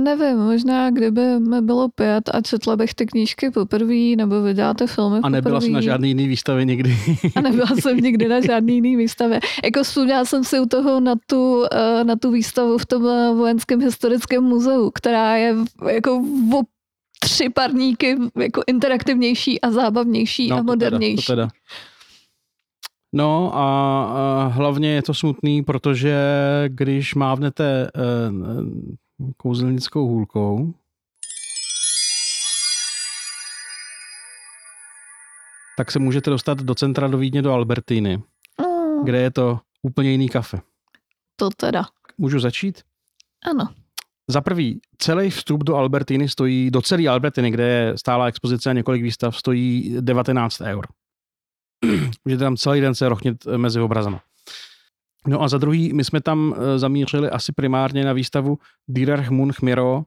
Nevím, 0.04 0.36
možná 0.36 0.90
kdyby 0.90 1.40
mi 1.40 1.60
bylo 1.60 1.88
pět 1.88 2.30
a 2.34 2.40
četla 2.40 2.76
bych 2.76 2.94
ty 2.94 3.06
knížky 3.06 3.50
poprvé, 3.50 4.16
nebo 4.16 4.42
vydáte 4.42 4.86
filmy 4.86 5.18
A 5.22 5.28
nebyla 5.28 5.60
jsem 5.60 5.72
na 5.72 5.80
žádný 5.80 6.08
jiný 6.08 6.28
výstavě 6.28 6.64
nikdy. 6.64 6.96
A 7.36 7.40
nebyla 7.40 7.68
jsem 7.80 7.96
nikdy 7.96 8.28
na 8.28 8.40
žádný 8.40 8.74
jiný 8.74 8.96
výstavě. 8.96 9.40
Jako 9.64 9.82
vzpomněla 9.82 10.24
jsem 10.24 10.44
si 10.44 10.60
u 10.60 10.66
toho 10.66 11.00
na 11.00 11.14
tu, 11.26 11.64
eh, 11.72 12.04
na 12.04 12.16
tu 12.16 12.30
výstavu 12.30 12.78
v 12.78 12.86
tom 12.86 13.06
eh, 13.06 13.34
vojenském 13.34 13.80
historickém 13.80 14.44
muzeu, 14.44 14.90
která 14.90 15.36
je 15.36 15.54
jako 15.90 16.24
o 16.56 16.62
tři 17.20 17.48
parníky 17.48 18.16
jako 18.40 18.62
interaktivnější 18.66 19.60
a 19.60 19.70
zábavnější 19.70 20.48
no, 20.48 20.56
a 20.56 20.62
modernější. 20.62 21.26
To 21.26 21.32
teda, 21.32 21.46
to 21.46 21.52
teda. 21.52 21.58
No 23.12 23.50
a, 23.54 24.04
a 24.04 24.46
hlavně 24.46 24.88
je 24.88 25.02
to 25.02 25.14
smutný, 25.14 25.62
protože 25.62 26.16
když 26.68 27.14
mávnete 27.14 27.90
kouzelnickou 29.36 30.08
hůlkou. 30.08 30.74
Tak 35.76 35.90
se 35.90 35.98
můžete 35.98 36.30
dostat 36.30 36.58
do 36.58 36.74
centra 36.74 37.08
do 37.08 37.18
Vídně 37.18 37.42
do 37.42 37.52
Albertiny, 37.52 38.16
mm. 38.16 39.04
kde 39.04 39.20
je 39.20 39.30
to 39.30 39.60
úplně 39.82 40.10
jiný 40.10 40.28
kafe. 40.28 40.60
To 41.36 41.50
teda. 41.56 41.84
Můžu 42.18 42.40
začít? 42.40 42.82
Ano. 43.50 43.68
Za 44.30 44.40
prvý, 44.40 44.80
celý 44.98 45.30
vstup 45.30 45.64
do 45.64 45.76
Albertiny 45.76 46.28
stojí, 46.28 46.70
do 46.70 46.82
celé 46.82 47.08
Albertiny, 47.08 47.50
kde 47.50 47.68
je 47.68 47.98
stála 47.98 48.26
expozice 48.26 48.70
a 48.70 48.72
několik 48.72 49.02
výstav, 49.02 49.36
stojí 49.36 49.96
19 50.00 50.60
eur. 50.60 50.86
Můžete 52.24 52.44
tam 52.44 52.56
celý 52.56 52.80
den 52.80 52.94
se 52.94 53.08
rochnit 53.08 53.46
mezi 53.56 53.80
obrazama. 53.80 54.20
No 55.26 55.42
a 55.42 55.48
za 55.48 55.58
druhý, 55.58 55.92
my 55.92 56.04
jsme 56.04 56.20
tam 56.20 56.54
eh, 56.56 56.78
zamířili 56.78 57.30
asi 57.30 57.52
primárně 57.52 58.04
na 58.04 58.12
výstavu 58.12 58.58
Dierer 58.88 59.30
Mun 59.30 59.52
Chmiro, 59.52 60.04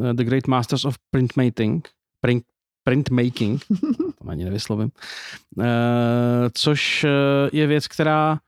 eh, 0.00 0.14
The 0.14 0.24
Great 0.24 0.46
Masters 0.46 0.84
of 0.84 0.96
Printmaking, 1.10 1.88
print, 2.20 2.44
printmaking, 2.84 3.64
to 4.18 4.28
ani 4.28 4.44
nevyslovím, 4.44 4.90
uh, 5.56 5.64
což 6.54 7.06
je 7.52 7.66
věc, 7.66 7.88
která 7.88 8.38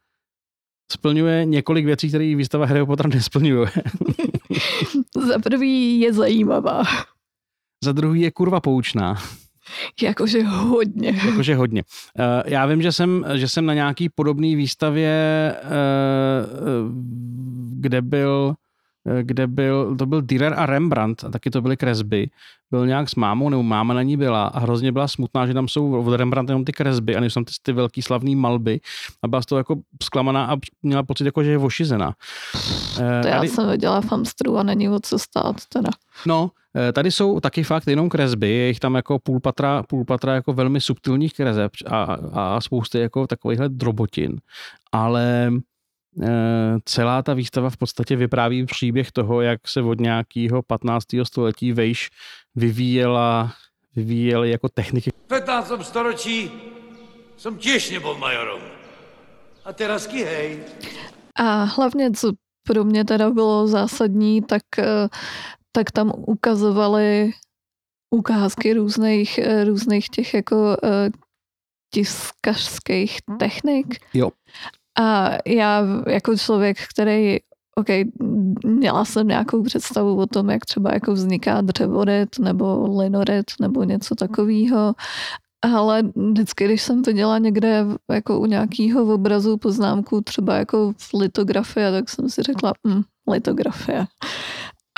splňuje 0.92 1.44
několik 1.44 1.84
věcí, 1.86 2.08
které 2.08 2.34
výstava 2.36 2.66
Harry 2.66 2.86
Potter 2.86 3.08
nesplňuje. 3.08 3.70
za 5.28 5.38
prvý 5.38 6.00
je 6.00 6.12
zajímavá. 6.12 6.82
Za 7.84 7.92
druhý 7.92 8.20
je 8.20 8.30
kurva 8.30 8.60
poučná. 8.60 9.16
Jakože 10.02 10.42
hodně. 10.42 11.20
Jakože 11.26 11.54
hodně. 11.54 11.82
Uh, 12.18 12.24
já 12.44 12.66
vím, 12.66 12.82
že 12.82 12.92
jsem, 12.92 13.24
že 13.34 13.48
jsem 13.48 13.66
na 13.66 13.74
nějaký 13.74 14.08
podobné 14.08 14.56
výstavě, 14.56 15.54
uh, 15.64 15.70
kde 17.80 18.02
byl 18.02 18.54
kde 19.22 19.46
byl, 19.46 19.96
to 19.96 20.06
byl 20.06 20.22
Dürer 20.22 20.54
a 20.56 20.66
Rembrandt, 20.66 21.24
a 21.24 21.28
taky 21.28 21.50
to 21.50 21.62
byly 21.62 21.76
kresby, 21.76 22.30
byl 22.70 22.86
nějak 22.86 23.08
s 23.08 23.14
mámou, 23.14 23.48
nebo 23.48 23.62
máma 23.62 23.94
na 23.94 24.02
ní 24.02 24.16
byla 24.16 24.46
a 24.46 24.58
hrozně 24.58 24.92
byla 24.92 25.08
smutná, 25.08 25.46
že 25.46 25.54
tam 25.54 25.68
jsou 25.68 26.06
od 26.06 26.16
Rembrandta 26.16 26.50
jenom 26.50 26.64
ty 26.64 26.72
kresby 26.72 27.16
a 27.16 27.20
nejsou 27.20 27.34
tam 27.34 27.44
ty, 27.44 27.52
ty 27.62 27.72
velký 27.72 28.02
slavný 28.02 28.36
malby 28.36 28.80
a 29.22 29.28
byla 29.28 29.42
z 29.42 29.46
toho 29.46 29.58
jako 29.58 29.76
zklamaná 30.02 30.46
a 30.46 30.56
měla 30.82 31.02
pocit, 31.02 31.24
jako, 31.24 31.44
že 31.44 31.50
je 31.50 31.58
ošizená. 31.58 32.14
To 32.96 33.28
já 33.28 33.36
tady... 33.36 33.48
jsem 33.48 33.70
viděla 33.70 34.00
v 34.00 34.12
Amstru 34.12 34.58
a 34.58 34.62
není 34.62 34.88
o 34.88 35.00
co 35.00 35.18
stát 35.18 35.56
teda. 35.68 35.90
No, 36.26 36.50
Eh, 36.50 36.59
tady 36.92 37.10
jsou 37.10 37.40
taky 37.40 37.62
fakt 37.62 37.86
jenom 37.86 38.08
kresby, 38.08 38.50
je 38.50 38.66
jich 38.68 38.80
tam 38.80 38.94
jako 38.94 39.18
půl 39.18 39.40
patra, 39.40 39.82
půl 39.82 40.04
patra 40.04 40.34
jako 40.34 40.52
velmi 40.52 40.80
subtilních 40.80 41.32
kreseb 41.32 41.72
a, 41.86 42.02
a 42.32 42.60
spousty 42.60 42.98
jako 42.98 43.26
takovýchhle 43.26 43.68
drobotin, 43.68 44.36
ale 44.92 45.52
e, 46.22 46.30
celá 46.84 47.22
ta 47.22 47.34
výstava 47.34 47.70
v 47.70 47.76
podstatě 47.76 48.16
vypráví 48.16 48.66
příběh 48.66 49.12
toho, 49.12 49.40
jak 49.40 49.68
se 49.68 49.82
od 49.82 50.00
nějakého 50.00 50.62
15. 50.62 51.04
století 51.22 51.72
vejš 51.72 52.10
vyvíjela, 52.54 53.52
vyvíjely 53.96 54.50
jako 54.50 54.68
techniky. 54.68 55.10
V 55.10 55.28
15. 55.28 55.72
storočí 55.82 56.50
jsem 57.36 57.58
těž 57.58 57.90
nebol 57.90 58.18
majorom. 58.18 58.60
A 59.64 59.72
teraz 59.72 60.12
hej. 60.12 60.58
A 61.36 61.64
hlavně, 61.64 62.10
co 62.10 62.32
pro 62.62 62.84
mě 62.84 63.04
teda 63.04 63.30
bylo 63.30 63.66
zásadní, 63.66 64.42
tak 64.42 64.62
eh, 64.78 65.08
tak 65.72 65.90
tam 65.90 66.12
ukazovali 66.16 67.32
ukázky 68.14 68.72
různých, 68.72 69.40
různých 69.64 70.08
těch 70.08 70.34
jako 70.34 70.76
tiskařských 71.94 73.18
technik. 73.38 73.86
Jo. 74.14 74.30
A 74.98 75.30
já 75.46 75.82
jako 76.06 76.36
člověk, 76.36 76.76
který 76.90 77.38
OK, 77.74 77.86
měla 78.66 79.04
jsem 79.04 79.28
nějakou 79.28 79.62
představu 79.62 80.16
o 80.16 80.26
tom, 80.26 80.50
jak 80.50 80.64
třeba 80.64 80.94
jako 80.94 81.12
vzniká 81.12 81.60
dřevoryt 81.60 82.38
nebo 82.38 82.98
linoryt 82.98 83.50
nebo 83.60 83.84
něco 83.84 84.14
takového, 84.14 84.94
ale 85.62 86.02
vždycky, 86.16 86.64
když 86.64 86.82
jsem 86.82 87.02
to 87.02 87.12
dělala 87.12 87.38
někde 87.38 87.86
jako 88.12 88.40
u 88.40 88.46
nějakého 88.46 89.14
obrazu 89.14 89.56
poznámku, 89.56 90.20
třeba 90.20 90.56
jako 90.56 90.92
v 90.96 91.14
litografie, 91.14 91.90
tak 91.90 92.08
jsem 92.08 92.28
si 92.28 92.42
řekla, 92.42 92.72
hm, 92.88 93.02
litografie. 93.30 94.06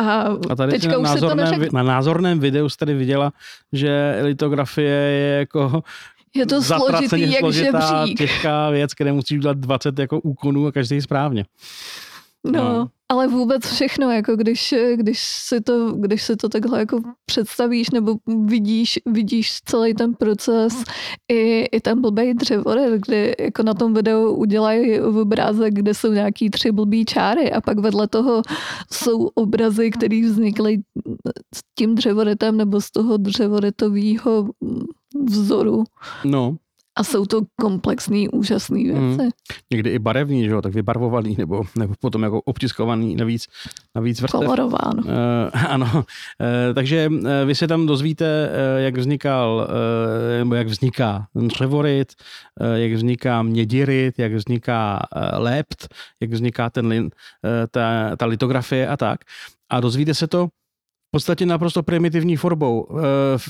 A, 0.01 0.23
a 0.51 0.57
tady 0.57 0.73
teďka 0.73 0.99
na, 0.99 0.99
názorném, 0.99 1.67
na 1.73 1.83
názorném 1.83 2.41
videu 2.41 2.69
jste 2.69 2.87
tady 2.87 2.95
viděla, 2.99 3.33
že 3.73 4.19
litografie 4.23 4.91
je 4.91 5.39
jako 5.39 5.83
je 6.35 6.47
to 6.47 6.63
složitý, 6.63 7.31
jak 7.31 7.41
složitá, 7.41 8.05
těžká 8.19 8.71
věc, 8.71 8.91
kde 8.99 9.13
musíš 9.13 9.39
udělat 9.39 9.59
20 9.59 9.99
jako 9.99 10.21
úkonů 10.21 10.67
a 10.67 10.73
každý 10.73 11.03
správně. 11.03 11.45
No, 12.45 12.63
no, 12.63 12.89
ale 13.12 13.28
vůbec 13.28 13.66
všechno, 13.66 14.11
jako 14.11 14.37
když, 14.37 14.75
když, 14.95 15.21
si 15.21 15.61
to, 15.61 15.92
když 15.92 16.23
si 16.23 16.37
to 16.37 16.49
takhle 16.49 16.78
jako 16.78 17.00
představíš 17.26 17.90
nebo 17.90 18.16
vidíš, 18.45 18.99
vidíš 19.07 19.61
celý 19.64 19.95
ten 19.95 20.14
proces 20.14 20.85
i, 21.28 21.61
i 21.73 21.81
ten 21.81 22.00
blbej 22.00 22.35
dřevored, 22.35 23.00
kdy 23.07 23.35
jako 23.38 23.62
na 23.62 23.75
tom 23.75 23.95
videu 23.95 24.35
udělají 24.35 25.00
obrázek, 25.00 25.75
kde 25.75 25.95
jsou 25.95 26.12
nějaký 26.12 26.50
tři 26.50 26.73
blbý 26.73 27.04
čáry 27.04 27.52
a 27.52 27.61
pak 27.61 27.78
vedle 27.78 28.09
toho 28.09 28.42
jsou 28.92 29.26
obrazy, 29.35 29.90
které 29.90 30.21
vznikly 30.25 30.83
s 31.54 31.61
tím 31.78 31.95
dřevoretem 31.95 32.57
nebo 32.57 32.81
z 32.81 32.90
toho 32.90 33.16
dřevoretového 33.16 34.49
vzoru. 35.28 35.85
No. 36.25 36.57
A 36.99 37.05
jsou 37.05 37.27
to 37.27 37.41
komplexní, 37.61 38.29
úžasné 38.29 38.79
hmm. 38.79 39.09
věci. 39.09 39.23
Hmm. 39.23 39.31
Někdy 39.73 39.91
i 39.91 39.99
barevný, 39.99 40.45
že 40.45 40.51
jo, 40.51 40.63
tak 40.63 40.75
vybarvovaný, 40.75 41.37
nebo, 41.39 41.63
nebo 41.79 41.95
potom 42.01 42.23
jako 42.23 42.41
obtiskovaný 42.41 43.17
navíc, 43.17 43.47
navíc 43.97 44.21
vrstev. 44.21 44.41
Kolorován. 44.41 44.99
Uh, 44.99 45.11
ano, 45.69 45.91
uh, 45.95 46.75
takže 46.75 47.09
uh, 47.09 47.29
vy 47.47 47.55
se 47.55 47.69
tam 47.69 47.87
dozvíte, 47.87 48.49
uh, 48.49 48.85
jak 48.85 48.97
vznikal, 48.97 49.69
uh, 49.69 50.39
nebo 50.39 50.55
jak 50.55 50.67
vzniká 50.67 51.27
dřevoryt, 51.35 52.13
uh, 52.61 52.75
jak 52.75 52.93
vzniká 52.93 53.43
mědiryt, 53.43 54.19
jak 54.19 54.33
vzniká 54.33 55.01
uh, 55.17 55.23
lept, 55.43 55.89
jak 56.21 56.31
vzniká 56.31 56.71
ten 56.71 56.87
lin, 56.87 57.05
uh, 57.05 57.11
ta, 57.71 58.17
ta 58.17 58.27
litografie 58.27 58.89
a 58.89 58.97
tak. 58.97 59.21
A 59.71 59.81
dozvíte 59.81 60.15
se 60.15 60.27
to 60.27 60.49
podstatě 61.12 61.47
naprosto 61.47 61.83
primitivní 61.83 62.37
formou, 62.37 62.81
uh, 62.81 63.00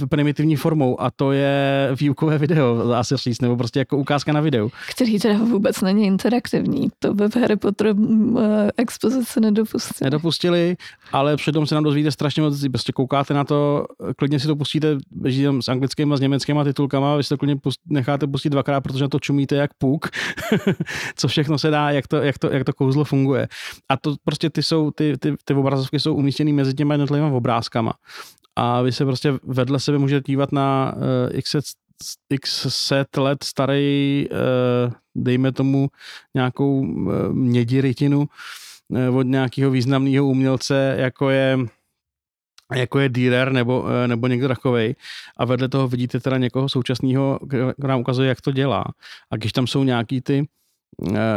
primitivní 0.09 0.57
formou 0.57 1.01
a 1.01 1.11
to 1.11 1.33
je 1.33 1.89
výukové 2.01 2.39
video, 2.39 2.89
dá 2.89 3.05
se 3.05 3.17
říct, 3.17 3.41
nebo 3.41 3.57
prostě 3.57 3.79
jako 3.79 3.97
ukázka 3.97 4.33
na 4.33 4.41
videu. 4.41 4.71
Který 4.91 5.19
teda 5.19 5.39
vůbec 5.39 5.81
není 5.81 6.07
interaktivní. 6.07 6.91
To 6.99 7.15
by 7.15 7.29
v 7.29 7.37
Harry 7.37 7.57
Potter 7.57 7.87
uh, 7.87 8.41
expozici 8.77 9.41
nedopustili. 9.41 10.07
Nedopustili, 10.07 10.77
ale 11.13 11.37
přitom 11.37 11.67
se 11.67 11.75
nám 11.75 11.85
dozvíte 11.85 12.11
strašně 12.11 12.43
moc, 12.43 12.65
prostě 12.69 12.93
koukáte 12.93 13.35
na 13.35 13.45
to, 13.45 13.87
klidně 14.17 14.41
si 14.41 14.47
to 14.47 14.57
pustíte, 14.57 14.97
běží 15.11 15.45
tam 15.45 15.63
s 15.63 15.69
anglickými 15.69 16.15
a 16.15 16.17
s 16.17 16.21
německými 16.21 16.61
titulkama, 16.65 17.17
vy 17.17 17.23
si 17.23 17.29
to 17.29 17.39
klidně 17.39 17.57
pust, 17.57 17.81
necháte 17.87 18.27
pustit 18.27 18.51
dvakrát, 18.51 18.81
protože 18.81 19.05
na 19.05 19.09
to 19.09 19.21
čumíte 19.21 19.57
jak 19.57 19.75
puk, 19.75 20.09
co 21.17 21.29
všechno 21.29 21.59
se 21.59 21.71
dá, 21.71 21.91
jak 21.91 22.09
to, 22.09 22.17
jak 22.17 22.39
to, 22.39 22.51
jak 22.51 22.65
to 22.65 22.73
kouzlo 22.73 23.05
funguje. 23.05 23.49
A 23.89 23.97
to 23.97 24.15
prostě 24.25 24.51
ty 24.51 24.63
jsou, 24.63 24.91
ty, 24.91 25.19
ty, 25.19 25.35
ty 25.45 25.55
obrazovky 25.55 26.01
jsou 26.01 26.15
umístěny 26.15 26.53
mezi 26.53 26.75
těmi 26.75 26.95
jednotlivými 26.95 27.33
obrázky 27.33 27.52
obrázkama. 27.53 27.93
A 28.57 28.83
vy 28.83 28.93
se 28.93 29.05
prostě 29.05 29.33
vedle 29.43 29.81
sebe 29.81 29.99
můžete 29.99 30.27
dívat 30.27 30.53
na 30.53 30.95
uh, 30.97 31.39
x, 31.39 31.51
set, 31.51 31.65
x 32.31 32.67
set 32.69 33.17
let 33.17 33.45
starý, 33.45 34.27
uh, 34.31 34.93
dejme 35.15 35.53
tomu 35.53 35.89
nějakou 36.35 36.81
uh, 36.81 37.33
mědi 37.33 37.81
rytinu 37.81 38.29
uh, 38.89 39.17
od 39.17 39.23
nějakého 39.23 39.71
významného 39.71 40.27
umělce, 40.27 40.97
jako 40.99 41.31
je 41.31 41.59
jako 42.75 42.99
je 42.99 43.09
Dürer 43.09 43.53
nebo, 43.53 43.85
nebo 44.07 44.27
někdo 44.27 44.49
takovej 44.49 44.95
a 45.37 45.45
vedle 45.45 45.69
toho 45.69 45.89
vidíte 45.89 46.21
teda 46.21 46.39
někoho 46.39 46.69
současného, 46.69 47.39
který 47.49 47.89
nám 47.89 48.01
ukazuje, 48.01 48.29
jak 48.29 48.41
to 48.41 48.53
dělá. 48.53 48.85
A 49.31 49.37
když 49.37 49.53
tam 49.53 49.67
jsou 49.67 49.85
nějaký 49.85 50.21
ty 50.21 50.37
Eh, 50.41 50.62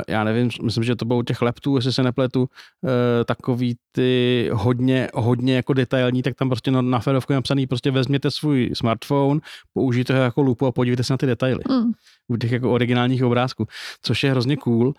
já 0.08 0.24
nevím, 0.24 0.50
myslím, 0.63 0.84
že 0.84 0.96
to 0.96 1.06
bylo 1.06 1.20
u 1.20 1.24
těch 1.24 1.41
leptů, 1.41 1.76
jestli 1.76 1.94
se 1.94 2.04
nepletu, 2.04 2.50
eh, 2.86 3.24
takový 3.26 3.76
ty 3.91 4.50
hodně, 4.54 5.10
hodně 5.13 5.56
jako 5.56 5.74
detailní, 5.74 6.24
tak 6.24 6.36
tam 6.36 6.50
prostě 6.50 6.72
na 6.72 7.00
ferovku 7.00 7.34
je 7.34 7.38
napsaný, 7.38 7.68
prostě 7.68 7.91
vezměte 7.91 8.32
svůj 8.32 8.72
smartphone, 8.74 9.39
použijte 9.74 10.18
ho 10.18 10.24
jako 10.24 10.41
lupu 10.41 10.65
a 10.65 10.72
podívejte 10.72 11.04
se 11.04 11.13
na 11.13 11.18
ty 11.18 11.26
detaily. 11.26 11.62
Mm. 11.70 11.91
U 12.28 12.38
těch 12.38 12.52
jako 12.52 12.72
originálních 12.72 13.24
obrázků, 13.24 13.68
což 14.02 14.24
je 14.24 14.32
hrozně 14.32 14.58
cool 14.58 14.94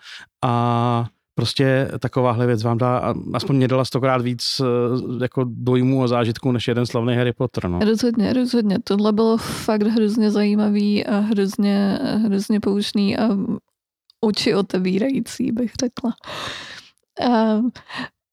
a 0.44 1.06
prostě 1.34 1.90
takováhle 1.98 2.46
věc 2.46 2.62
vám 2.62 2.78
dá, 2.78 3.14
aspoň 3.34 3.56
mě 3.56 3.68
dala 3.68 3.84
stokrát 3.84 4.22
víc 4.22 4.60
eh, 4.60 5.24
jako 5.24 5.44
dojmu 5.48 6.02
a 6.02 6.08
zážitku 6.08 6.52
než 6.52 6.68
jeden 6.68 6.86
slavný 6.86 7.16
Harry 7.16 7.32
Potter. 7.32 7.68
No. 7.68 7.78
Rozhodně, 7.78 8.32
rozhodně. 8.32 8.78
Tohle 8.84 9.12
bylo 9.12 9.36
fakt 9.36 9.82
hrozně 9.82 10.30
zajímavý 10.30 11.06
a 11.06 11.18
hrozně, 11.18 11.98
hrozně 12.24 12.60
poučný 12.60 13.18
a 13.18 13.28
oči 14.20 14.54
otevírající, 14.54 15.52
bych 15.52 15.72
řekla. 15.80 16.14
A 17.30 17.60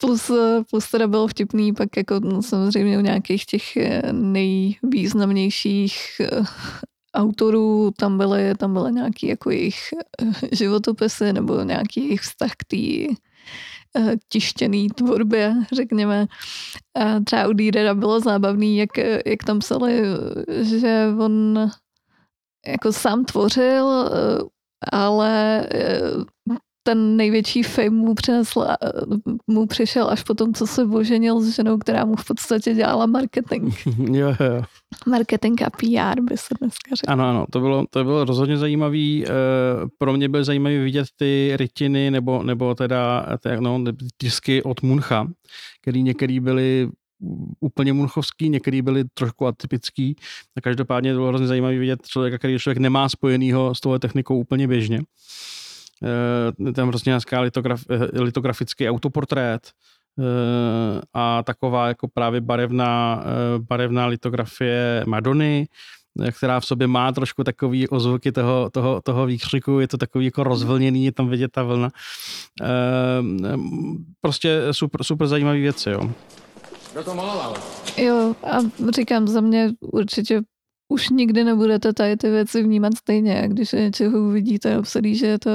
plus, 0.06 0.32
plus 0.69 0.91
teda 0.91 1.08
bylo 1.08 1.28
vtipný 1.28 1.74
pak 1.74 1.98
jako 1.98 2.19
no, 2.19 2.41
samozřejmě 2.41 2.98
u 2.98 3.02
nějakých 3.02 3.46
těch 3.46 3.78
eh, 3.78 4.13
nejvýznamnějších 4.13 6.22
eh, 6.22 6.43
autorů, 7.15 7.91
tam 7.98 8.17
byly, 8.17 8.56
tam 8.56 8.74
byly 8.74 8.91
nějaký 8.91 9.28
jako 9.28 9.52
jejich 9.52 9.80
eh, 9.93 10.32
životopisy 10.52 11.34
nebo 11.34 11.63
nějaký 11.63 12.02
jejich 12.02 12.22
vztah 12.22 12.52
k 12.58 12.63
té 12.63 12.78
tištěný 14.30 14.89
tvorbě, 14.89 15.56
řekněme. 15.72 16.28
A 16.96 17.19
třeba 17.19 17.48
u 17.48 17.54
Dýrera 17.54 17.93
bylo 17.93 18.19
zábavný, 18.19 18.78
jak, 18.78 18.89
jak 19.26 19.43
tam 19.46 19.60
psali, 19.60 20.02
že 20.62 21.08
on 21.19 21.60
jako 22.67 22.93
sám 22.93 23.26
tvořil, 23.26 24.10
ale 24.91 25.67
eh, 25.74 26.02
ten 26.84 27.17
největší 27.17 27.63
fame 27.63 27.89
mu, 27.89 28.15
přinesl, 28.15 28.62
eh, 28.62 28.76
mu 29.48 29.67
přišel 29.67 30.10
až 30.10 30.24
po 30.24 30.34
tom, 30.34 30.54
co 30.54 30.67
se 30.67 30.84
oženil 30.84 31.41
s 31.41 31.56
ženou, 31.56 31.78
která 31.78 32.06
mu 32.06 32.15
v 32.15 32.26
podstatě 32.26 32.74
dělala 32.74 33.06
marketing. 33.06 33.74
jo, 34.12 34.28
jo. 34.39 34.63
Marketing 35.08 35.62
a 35.62 35.69
PR 35.69 36.22
by 36.22 36.38
se 36.38 36.54
dneska 36.60 36.96
řekl. 36.96 37.12
Ano, 37.12 37.30
ano, 37.30 37.46
to 37.52 37.60
bylo, 37.60 37.86
to 37.89 38.04
bylo 38.04 38.26
rozhodně 38.26 38.58
zajímavý. 38.58 39.26
Eh, 39.26 39.30
pro 39.98 40.13
mě 40.13 40.30
bylo 40.30 40.43
zajímavý 40.43 40.78
vidět 40.78 41.08
ty 41.15 41.54
rytiny 41.56 42.12
nebo, 42.12 42.43
nebo 42.43 42.76
teda 42.76 43.26
ty, 43.43 43.50
no, 43.60 43.84
tisky 44.17 44.63
od 44.63 44.82
Muncha, 44.82 45.28
který 45.82 46.04
některý 46.04 46.39
byly 46.39 46.89
úplně 47.60 47.94
munchovský, 47.94 48.50
některý 48.50 48.82
byli 48.82 49.04
trošku 49.14 49.48
atypický. 49.48 50.16
A 50.58 50.62
každopádně 50.62 51.14
bylo 51.14 51.28
hrozně 51.28 51.48
zajímavé 51.48 51.78
vidět 51.78 52.08
člověka, 52.08 52.38
který 52.38 52.60
člověk 52.60 52.78
nemá 52.78 53.10
spojenýho 53.10 53.76
s 53.76 53.80
touhle 53.80 54.00
technikou 54.00 54.38
úplně 54.38 54.68
běžně. 54.68 55.02
E, 56.70 56.74
tam 56.74 56.90
prostě 56.90 57.10
nějaká 57.10 57.42
litograf, 57.42 57.82
eh, 57.90 58.22
litografický 58.22 58.90
autoportrét, 58.90 59.68
e, 59.68 59.72
a 61.14 61.44
taková 61.44 61.88
jako 61.88 62.08
právě 62.08 62.42
barevná, 62.42 63.24
barevná 63.58 64.06
litografie 64.06 65.04
Madony, 65.08 65.68
která 66.32 66.60
v 66.60 66.66
sobě 66.66 66.88
má 66.88 67.12
trošku 67.12 67.44
takový 67.44 67.88
ozvuky 67.88 68.32
toho, 68.32 68.70
toho, 68.70 69.02
toho 69.02 69.26
výkřiku, 69.26 69.80
je 69.80 69.88
to 69.88 69.98
takový 69.98 70.26
jako 70.26 70.44
rozvlněný, 70.44 71.06
je 71.06 71.12
tam 71.12 71.30
vidět 71.30 71.52
ta 71.52 71.64
vlna. 71.64 71.90
Prostě 74.22 74.62
super, 74.72 75.04
super 75.04 75.28
zajímavý 75.28 75.62
věci, 75.62 75.90
jo. 75.90 76.12
Kdo 76.94 77.04
to 77.04 77.16
maloval? 77.16 77.58
Jo, 77.98 78.36
a 78.44 78.58
říkám, 78.96 79.28
za 79.28 79.42
mě 79.42 79.72
určitě 79.82 80.42
už 80.88 81.10
nikdy 81.10 81.44
nebudete 81.44 81.94
tady 81.94 82.18
ty 82.18 82.30
věci 82.30 82.64
vnímat 82.64 82.94
stejně, 82.98 83.44
když 83.48 83.72
něčeho 83.72 84.20
uvidíte 84.20 84.80
obsadí, 84.80 85.16
že 85.16 85.28
je 85.28 85.40
to 85.40 85.50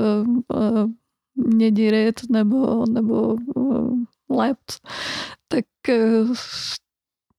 uh, 0.54 0.90
mědirit 1.34 2.20
nebo, 2.30 2.84
nebo 2.86 3.36
uh, 3.54 3.98
lept, 4.30 4.72
tak 5.48 5.64
uh, 5.88 6.34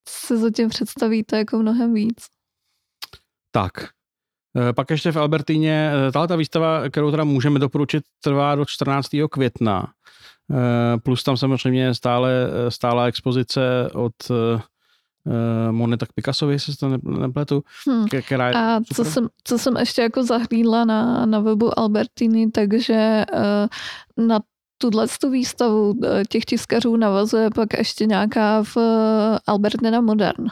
se 0.08 0.36
zatím 0.36 0.68
představíte 0.68 1.38
jako 1.38 1.58
mnohem 1.58 1.94
víc. 1.94 2.26
Tak, 3.52 3.72
pak 4.76 4.90
ještě 4.90 5.12
v 5.12 5.16
Albertíně, 5.16 5.92
tahle 6.12 6.28
ta 6.28 6.36
výstava, 6.36 6.88
kterou 6.88 7.10
teda 7.10 7.24
můžeme 7.24 7.58
doporučit, 7.58 8.04
trvá 8.24 8.54
do 8.54 8.64
14. 8.64 9.08
května. 9.30 9.92
Eh, 10.50 10.98
plus 10.98 11.22
tam 11.22 11.36
samozřejmě 11.36 11.94
stále, 11.94 12.32
eh, 12.32 12.70
stála 12.70 13.06
expozice 13.06 13.90
od 13.92 14.12
uh, 14.30 14.60
Moneta 15.70 16.06
k 16.06 16.12
Picassovi, 16.12 16.54
jestli 16.54 16.76
to 16.76 16.98
nepletu. 17.04 17.62
Hmm. 17.86 18.06
Která 18.26 18.48
je 18.48 18.54
A 18.54 18.80
co 18.94 19.04
jsem, 19.04 19.28
co 19.44 19.58
jsem 19.58 19.76
ještě 19.76 20.02
jako 20.02 20.24
zahlídla 20.24 20.84
na, 20.84 21.26
na 21.26 21.40
webu 21.40 21.78
Albertiny, 21.78 22.50
takže 22.50 23.24
na 24.16 24.40
tuhle 24.80 25.06
tu 25.20 25.30
výstavu 25.30 25.94
eh, 26.04 26.24
těch 26.28 26.44
tiskařů 26.44 26.96
navazuje 26.96 27.50
pak 27.54 27.78
ještě 27.78 28.06
nějaká 28.06 28.62
v 28.62 28.76
eh, 28.76 29.38
Albertina 29.46 30.00
Modern, 30.00 30.46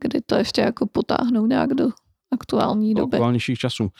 kdy 0.00 0.20
to 0.26 0.34
ještě 0.34 0.60
jako 0.60 0.86
potáhnou 0.86 1.46
nějak 1.46 1.74
do 1.74 1.88
aktuální 2.30 2.94
doby. 2.94 3.16
Aktuálnějších 3.16 3.58
časů. 3.58 3.90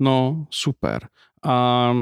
No, 0.00 0.46
super. 0.50 1.08
A, 1.46 1.94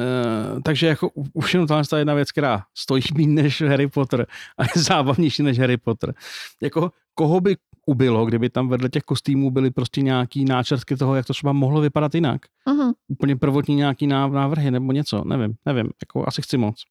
e, 0.00 0.60
takže 0.64 0.86
jako 0.86 1.10
už 1.32 1.54
jenom 1.54 1.66
ta 1.66 1.98
jedna 1.98 2.14
věc, 2.14 2.32
která 2.32 2.62
stojí 2.74 3.02
méně 3.14 3.42
než 3.42 3.62
Harry 3.62 3.88
Potter 3.88 4.26
a 4.58 4.62
je 4.62 4.82
zábavnější 4.82 5.42
než 5.42 5.58
Harry 5.58 5.76
Potter. 5.76 6.14
Jako 6.62 6.90
koho 7.14 7.40
by 7.40 7.56
ubylo, 7.86 8.26
kdyby 8.26 8.50
tam 8.50 8.68
vedle 8.68 8.88
těch 8.88 9.02
kostýmů 9.02 9.50
byly 9.50 9.70
prostě 9.70 10.02
nějaký 10.02 10.44
náčrtky 10.44 10.96
toho, 10.96 11.14
jak 11.14 11.26
to 11.26 11.32
třeba 11.32 11.52
mohlo 11.52 11.80
vypadat 11.80 12.14
jinak. 12.14 12.40
Uh-huh. 12.66 12.92
Úplně 13.08 13.36
prvotní 13.36 13.74
nějaký 13.74 14.06
návrhy 14.06 14.70
nebo 14.70 14.92
něco, 14.92 15.24
nevím, 15.24 15.54
nevím, 15.66 15.90
jako 16.02 16.28
asi 16.28 16.42
chci 16.42 16.56
moc. 16.56 16.82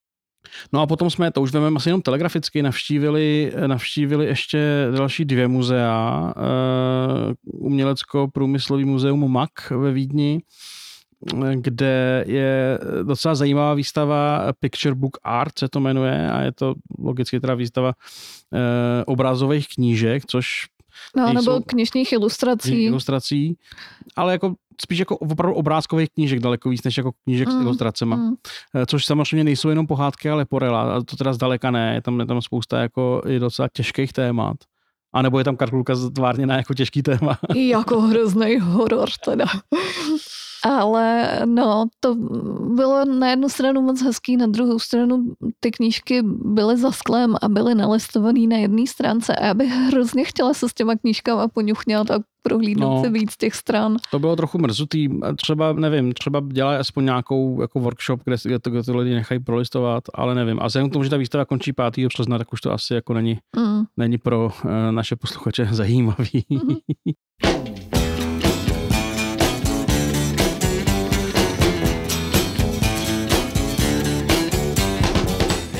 No 0.74 0.82
a 0.82 0.88
potom 0.88 1.10
jsme, 1.10 1.32
to 1.32 1.42
už 1.42 1.52
veme 1.52 1.76
asi 1.76 1.90
jenom 1.90 2.02
telegraficky, 2.02 2.62
navštívili, 2.62 3.54
navštívili 3.68 4.26
ještě 4.26 4.88
další 4.98 5.26
dvě 5.26 5.48
muzea. 5.48 6.34
Uh, 6.38 7.34
Umělecko-průmyslový 7.44 8.86
muzeum 8.86 9.32
MAK 9.32 9.72
ve 9.72 9.92
Vídni, 9.92 10.42
kde 11.56 12.24
je 12.28 12.80
docela 13.04 13.36
zajímavá 13.36 13.74
výstava 13.74 14.48
Picture 14.60 14.96
Book 14.96 15.18
Art 15.24 15.60
se 15.60 15.70
to 15.70 15.80
jmenuje 15.80 16.32
a 16.32 16.42
je 16.42 16.52
to 16.52 16.76
logicky 17.00 17.40
teda 17.40 17.56
výstava 17.56 17.88
uh, 17.88 18.60
obrazových 19.06 19.68
knížek, 19.68 20.24
což 20.26 20.66
No, 21.16 21.34
nebo 21.34 21.62
knižních 21.66 22.12
ilustrací. 22.12 22.84
Ilustrací, 22.84 23.58
ale 24.16 24.32
jako 24.32 24.54
spíš 24.82 25.00
jako 25.00 25.18
opravdu 25.18 25.56
obrázkových 25.56 26.10
knížek 26.10 26.40
daleko 26.40 26.70
víc, 26.70 26.84
než 26.84 26.98
jako 26.98 27.12
knížek 27.24 27.48
mm, 27.48 27.60
s 27.60 27.62
ilustracemi. 27.62 28.16
Mm. 28.16 28.36
Což 28.86 29.06
samozřejmě 29.06 29.44
nejsou 29.44 29.70
jenom 29.70 29.88
pohádky, 29.88 30.30
ale 30.30 30.46
porela. 30.46 30.82
A 30.82 31.02
to 31.02 31.16
teda 31.16 31.34
zdaleka 31.34 31.72
ne. 31.72 31.94
Je 31.94 32.02
tam, 32.02 32.20
je 32.20 32.26
tam 32.26 32.42
spousta 32.42 32.82
jako 32.82 33.22
i 33.28 33.40
docela 33.40 33.68
těžkých 33.74 34.14
témat. 34.14 34.58
A 35.14 35.22
nebo 35.22 35.38
je 35.38 35.44
tam 35.44 35.58
karkulka 35.58 35.96
zvárněná 35.96 36.58
jako 36.58 36.74
těžký 36.74 37.02
téma. 37.04 37.40
jako 37.56 38.02
hrozný 38.02 38.60
horor 38.60 39.10
teda. 39.26 39.46
Ale 40.64 41.40
no, 41.46 41.86
to 42.00 42.16
bylo 42.76 43.06
na 43.06 43.30
jednu 43.30 43.50
stranu 43.50 43.82
moc 43.82 44.02
hezký, 44.02 44.38
na 44.38 44.48
druhou 44.48 44.80
stranu 44.80 45.26
ty 45.60 45.72
knížky 45.72 46.22
byly 46.46 46.78
za 46.78 46.92
sklem 46.92 47.36
a 47.42 47.50
byly 47.50 47.76
nalistované 47.76 48.48
na 48.48 48.58
jedné 48.58 48.88
stránce 48.88 49.36
a 49.36 49.46
já 49.46 49.54
bych 49.54 49.70
hrozně 49.70 50.24
chtěla 50.24 50.54
se 50.54 50.70
s 50.70 50.74
těma 50.74 50.96
knížkama 50.96 51.48
poňuchňat 51.48 52.12
a 52.12 52.20
prohlídnout 52.42 52.96
no, 52.96 53.04
si 53.04 53.10
víc 53.10 53.38
těch 53.38 53.56
stran. 53.56 53.98
To 54.12 54.20
bylo 54.20 54.36
trochu 54.36 54.58
mrzutý. 54.58 55.10
Třeba, 55.36 55.74
nevím, 55.74 56.14
třeba 56.14 56.42
dělají 56.48 56.80
aspoň 56.80 57.06
nějakou 57.06 57.62
jako 57.62 57.80
workshop, 57.80 58.22
kde, 58.24 58.36
kde, 58.44 58.60
to, 58.60 58.70
kde 58.70 58.84
to 58.84 58.98
lidi 58.98 59.16
nechají 59.16 59.40
prolistovat, 59.40 60.04
ale 60.14 60.36
nevím. 60.36 60.60
A 60.62 60.68
vzhledem 60.68 60.90
k 60.90 60.94
tomu, 60.94 61.04
že 61.04 61.10
ta 61.10 61.18
výstava 61.18 61.46
končí 61.46 61.74
5. 61.74 62.08
března, 62.08 62.38
tak 62.38 62.54
už 62.54 62.62
to 62.62 62.72
asi 62.72 62.94
jako 62.94 63.14
není, 63.14 63.38
mm. 63.58 63.84
není 63.98 64.18
pro 64.18 64.46
uh, 64.46 64.72
naše 64.92 65.16
posluchače 65.16 65.66
zajímavý. 65.72 66.46
Mm. 66.50 66.76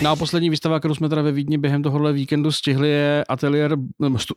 No 0.04 0.10
a 0.10 0.16
poslední 0.16 0.50
výstava, 0.50 0.80
kterou 0.80 0.96
jsme 0.96 1.10
teda 1.10 1.22
ve 1.22 1.32
Vídni 1.32 1.58
během 1.58 1.84
tohohle 1.84 2.14
víkendu 2.14 2.52
stihli, 2.52 2.90
je 2.90 3.26
ateliér 3.30 3.78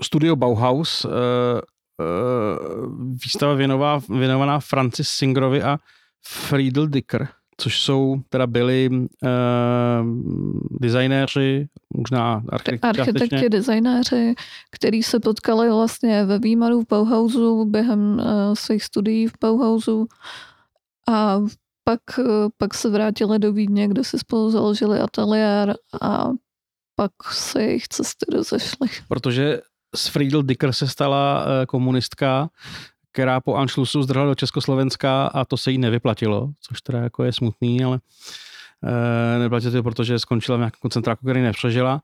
Studio 0.03 0.37
Bauhaus, 0.37 1.05
uh, 1.05 1.11
uh, 1.11 1.17
výstava 3.25 3.55
věnová, 3.55 4.01
věnovaná 4.09 4.61
Francis 4.61 5.09
Singerovi 5.09 5.63
a 5.63 5.79
Friedel 6.27 6.87
Dicker, 6.87 7.29
což 7.57 7.81
jsou, 7.81 8.17
teda 8.29 8.47
byli 8.47 8.91
uh, 8.91 8.99
designéři, 10.81 11.69
možná 11.97 12.43
architekti. 12.49 12.87
Architekti, 12.87 13.49
designéři, 13.49 14.35
kteří 14.71 15.03
se 15.03 15.21
potkali 15.21 15.69
vlastně 15.69 16.25
ve 16.25 16.39
Výmaru 16.39 16.81
v 16.81 16.87
Bauhausu 16.89 17.65
během 17.65 18.13
uh, 18.13 18.55
svých 18.55 18.85
studií 18.85 19.27
v 19.27 19.33
Bauhausu 19.41 20.07
a 21.09 21.41
pak, 21.91 22.19
eh, 22.19 22.49
pak 22.59 22.75
se 22.75 22.91
vrátili 22.91 23.39
do 23.39 23.53
Vídně, 23.53 23.89
kde 23.89 24.05
si 24.05 24.19
spolu 24.19 24.51
založili 24.51 25.01
ateliér 25.01 25.75
a 26.03 26.29
pak 26.97 27.13
se 27.33 27.63
jejich 27.63 27.89
cesty 27.89 28.27
rozešly. 28.33 28.89
Protože 29.09 29.61
z 29.97 30.07
Friedel 30.09 30.43
Dicker 30.43 30.73
se 30.73 30.89
stala 30.89 31.45
eh, 31.45 31.67
komunistka, 31.67 32.49
která 33.13 33.41
po 33.41 33.55
Anschlussu 33.55 34.03
zdrhla 34.03 34.27
do 34.27 34.35
Československa 34.35 35.27
a 35.27 35.45
to 35.45 35.57
se 35.57 35.71
jí 35.71 35.79
nevyplatilo, 35.79 36.51
což 36.61 36.81
teda 36.81 36.99
jako 36.99 37.25
je 37.25 37.33
smutný, 37.33 37.85
ale 37.85 38.01
e, 38.85 39.39
nevyplatilo 39.39 39.73
to, 39.73 39.83
protože 39.83 40.19
skončila 40.19 40.57
v 40.57 40.61
nějakém 40.61 40.79
koncentráku, 40.81 41.27
který 41.27 41.43
nepřežila. 41.43 42.03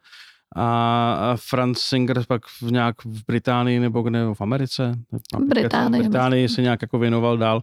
A 0.57 1.35
Franz 1.37 1.79
Singer 1.79 2.25
pak 2.29 2.43
v 2.47 2.73
nějak 2.73 3.05
v 3.05 3.23
Británii 3.27 3.81
nebo 3.81 4.03
kde, 4.03 4.27
v 4.35 4.41
Americe? 4.41 4.99
V 5.13 5.49
Británii. 5.49 6.03
V 6.03 6.05
Británii 6.05 6.49
se 6.49 6.63
nějak 6.63 6.83
jako 6.83 6.99
věnoval 6.99 7.39
dál 7.39 7.63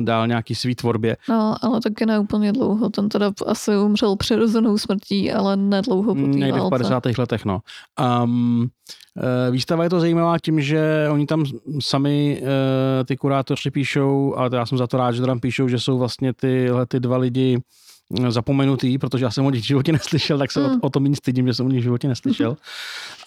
dál 0.00 0.26
nějaký 0.26 0.54
svý 0.54 0.74
tvorbě. 0.74 1.16
No, 1.28 1.56
ale 1.64 1.80
taky 1.80 2.06
ne 2.06 2.18
úplně 2.18 2.52
dlouho. 2.52 2.90
Ten 2.90 3.08
teda 3.08 3.32
asi 3.46 3.76
umřel 3.76 4.16
přirozenou 4.16 4.78
smrtí, 4.78 5.32
ale 5.32 5.56
nedlouho 5.56 6.14
po 6.14 6.20
Někde 6.20 6.60
v 6.60 6.68
50. 6.70 7.02
letech, 7.18 7.44
no. 7.44 7.60
Um, 8.24 8.68
Výstava 9.50 9.84
je 9.84 9.90
to 9.90 10.00
zajímavá 10.00 10.38
tím, 10.38 10.60
že 10.60 11.06
oni 11.10 11.26
tam 11.26 11.44
sami 11.80 12.42
e, 12.42 13.04
ty 13.04 13.16
kurátoři 13.16 13.70
píšou, 13.70 14.34
a 14.38 14.50
já 14.52 14.66
jsem 14.66 14.78
za 14.78 14.86
to 14.86 14.96
rád, 14.96 15.12
že 15.12 15.22
tam 15.22 15.40
píšou, 15.40 15.68
že 15.68 15.78
jsou 15.78 15.98
vlastně 15.98 16.32
tyhle 16.32 16.86
ty 16.86 17.00
dva 17.00 17.16
lidi 17.16 17.58
zapomenutý, 18.28 18.98
protože 18.98 19.24
já 19.24 19.30
jsem 19.30 19.46
o 19.46 19.50
nich 19.50 19.62
v 19.62 19.66
životě 19.66 19.92
neslyšel, 19.92 20.38
tak 20.38 20.52
se 20.52 20.60
mm. 20.60 20.66
o, 20.66 20.78
o 20.80 20.90
to 20.90 21.00
méně 21.00 21.16
stydím, 21.16 21.46
že 21.46 21.54
jsem 21.54 21.66
o 21.66 21.68
nich 21.68 21.80
v 21.80 21.82
životě 21.82 22.08
neslyšel. 22.08 22.56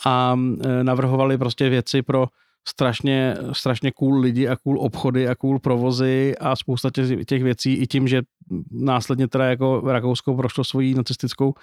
A 0.06 0.40
e, 0.66 0.84
navrhovali 0.84 1.38
prostě 1.38 1.70
věci 1.70 2.02
pro 2.02 2.28
strašně, 2.68 3.38
strašně 3.54 3.92
cool 3.92 4.20
lidi 4.20 4.48
a 4.48 4.56
cool 4.56 4.80
obchody 4.80 5.28
a 5.28 5.36
cool 5.36 5.60
provozy 5.60 6.36
a 6.40 6.56
spousta 6.56 6.90
těch, 6.90 7.26
těch 7.26 7.44
věcí 7.44 7.74
i 7.74 7.88
tím, 7.88 8.08
že 8.08 8.22
následně 8.72 9.28
teda 9.28 9.46
jako 9.46 9.82
Rakousko 9.86 10.36
prošlo 10.36 10.64
svojí 10.64 10.94
nacistickou 10.94 11.54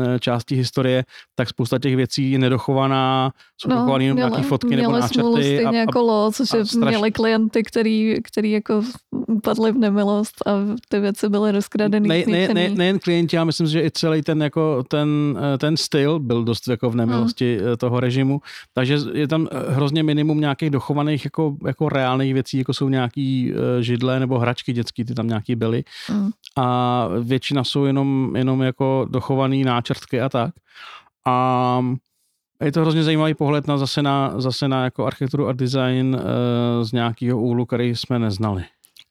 eh, 0.00 0.18
částí 0.18 0.56
historie, 0.56 1.04
tak 1.34 1.48
spousta 1.48 1.78
těch 1.78 1.96
věcí 1.96 2.30
je 2.30 2.38
nedochovaná, 2.38 3.32
jsou 3.60 3.68
no, 3.68 3.76
dochované 3.76 4.04
jenom 4.04 4.16
nějaké 4.16 4.42
fotky 4.42 4.76
nebo 4.76 4.92
náčrty. 4.92 5.30
stejně 5.30 5.64
a, 5.64 5.72
jako 5.72 6.00
lo, 6.00 6.30
což 6.32 6.54
a 6.54 6.64
straš... 6.64 6.94
měli 6.94 7.12
klienty, 7.12 7.62
který, 7.62 8.16
který 8.24 8.50
jako 8.50 8.82
upadli 9.10 9.72
v 9.72 9.78
nemilost 9.78 10.34
a 10.46 10.50
ty 10.88 11.00
věci 11.00 11.28
byly 11.28 11.52
rozkradený. 11.52 12.08
Ne, 12.08 12.24
ne, 12.26 12.48
ne, 12.54 12.68
nejen 12.68 12.98
klienti, 12.98 13.36
já 13.36 13.44
myslím, 13.44 13.66
že 13.66 13.82
i 13.82 13.90
celý 13.90 14.22
ten, 14.22 14.42
jako 14.42 14.84
ten, 14.88 15.38
eh, 15.54 15.58
ten 15.58 15.76
styl 15.76 16.18
byl 16.18 16.44
dost 16.44 16.68
jako 16.68 16.90
v 16.90 16.96
nemilosti 16.96 17.58
hmm. 17.58 17.76
toho 17.76 18.00
režimu, 18.00 18.40
takže 18.72 18.98
je 19.12 19.28
tam 19.28 19.48
hrozně 19.68 20.02
minimum 20.02 20.40
nějakých 20.40 20.70
dochovaných 20.70 21.24
jako, 21.24 21.56
jako 21.66 21.88
reálných 21.88 22.34
věcí, 22.34 22.58
jako 22.58 22.74
jsou 22.74 22.88
nějaký 22.88 23.52
židle 23.80 24.20
nebo 24.20 24.38
hračky 24.38 24.72
dětský, 24.72 25.04
ty 25.04 25.14
tam 25.14 25.28
nějaký 25.28 25.56
byly. 25.56 25.84
Mm. 26.14 26.30
A 26.56 27.08
většina 27.20 27.64
jsou 27.64 27.84
jenom, 27.84 28.36
jenom 28.36 28.62
jako 28.62 29.06
dochovaný 29.10 29.64
náčrtky 29.64 30.20
a 30.20 30.28
tak. 30.28 30.54
A 31.26 31.84
je 32.64 32.72
to 32.72 32.80
hrozně 32.80 33.04
zajímavý 33.04 33.34
pohled 33.34 33.66
na 33.66 33.78
zase 33.78 34.02
na, 34.02 34.40
zase 34.40 34.68
na 34.68 34.84
jako 34.84 35.06
architekturu 35.06 35.48
a 35.48 35.52
design 35.52 36.20
z 36.82 36.92
nějakého 36.92 37.40
úhlu, 37.40 37.66
který 37.66 37.96
jsme 37.96 38.18
neznali. 38.18 38.64